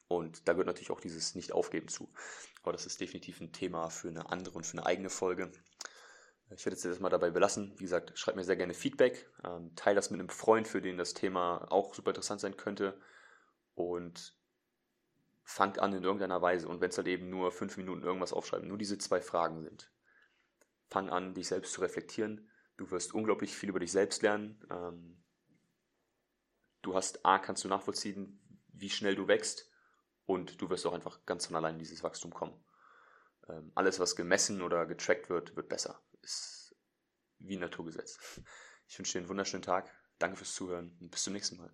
Und 0.08 0.48
da 0.48 0.54
gehört 0.54 0.68
natürlich 0.68 0.92
auch 0.92 1.02
dieses 1.02 1.34
Nicht-Aufgeben 1.34 1.88
zu. 1.88 2.14
Aber 2.62 2.72
das 2.72 2.86
ist 2.86 3.02
definitiv 3.02 3.42
ein 3.42 3.52
Thema 3.52 3.90
für 3.90 4.10
eine 4.10 4.30
andere 4.30 4.56
und 4.56 4.66
für 4.66 4.78
eine 4.78 4.86
eigene 4.86 5.10
Folge. 5.10 5.52
Ich 6.52 6.64
werde 6.64 6.76
jetzt 6.76 6.86
erstmal 6.86 7.10
dabei 7.10 7.32
belassen. 7.32 7.74
Wie 7.78 7.84
gesagt, 7.84 8.16
schreibt 8.16 8.38
mir 8.38 8.44
sehr 8.44 8.56
gerne 8.56 8.76
Feedback. 8.76 9.28
Ähm, 9.44 9.76
teile 9.76 9.96
das 9.96 10.12
mit 10.12 10.20
einem 10.20 10.30
Freund, 10.30 10.68
für 10.68 10.84
den 10.84 11.00
das 11.00 11.16
Thema 11.16 11.66
auch 11.72 11.96
super 11.96 12.12
interessant 12.12 12.42
sein 12.42 12.56
könnte. 12.56 13.02
Und 13.74 14.38
fangt 15.44 15.80
an 15.80 15.94
in 15.94 16.04
irgendeiner 16.04 16.44
Weise. 16.44 16.68
Und 16.68 16.80
wenn 16.82 16.92
es 16.92 16.98
halt 16.98 17.08
eben 17.08 17.32
nur 17.32 17.52
fünf 17.52 17.78
Minuten 17.78 18.04
irgendwas 18.04 18.34
aufschreiben, 18.34 18.68
nur 18.68 18.78
diese 18.78 19.00
zwei 19.00 19.22
Fragen 19.22 19.64
sind. 19.64 19.92
Fang 20.92 21.10
an, 21.10 21.34
dich 21.34 21.48
selbst 21.48 21.74
zu 21.74 21.82
reflektieren 21.82 22.52
Du 22.78 22.92
wirst 22.92 23.14
unglaublich 23.14 23.56
viel 23.56 23.70
über 23.70 23.80
dich 23.80 23.92
selbst 23.92 24.22
lernen. 24.22 24.60
Ähm, 24.70 25.24
du 26.82 26.96
hast 26.96 27.26
A, 27.26 27.40
kannst 27.40 27.64
du 27.64 27.68
nachvollziehen, 27.68 28.40
wie 28.68 28.90
schnell 28.90 29.16
du 29.16 29.28
wächst 29.28 29.72
und 30.26 30.62
du 30.62 30.70
wirst 30.70 30.86
auch 30.86 30.94
einfach 30.94 31.26
ganz 31.26 31.46
von 31.48 31.56
allein 31.56 31.76
in 31.76 31.80
dieses 31.80 32.04
Wachstum 32.04 32.34
kommen. 32.34 32.64
Ähm, 33.48 33.72
alles, 33.76 34.00
was 34.00 34.16
gemessen 34.16 34.62
oder 34.62 34.86
getrackt 34.86 35.30
wird, 35.30 35.56
wird 35.56 35.70
besser. 35.70 36.02
Ist 36.22 36.76
wie 37.40 37.58
ein 37.58 37.62
Naturgesetz. 37.62 38.42
Ich 38.88 39.00
wünsche 39.00 39.14
dir 39.14 39.20
einen 39.20 39.30
wunderschönen 39.30 39.64
Tag. 39.64 39.92
Danke 40.20 40.38
fürs 40.38 40.54
Zuhören 40.54 40.96
und 41.00 41.10
bis 41.10 41.24
zum 41.24 41.34
nächsten 41.34 41.58
Mal. 41.58 41.72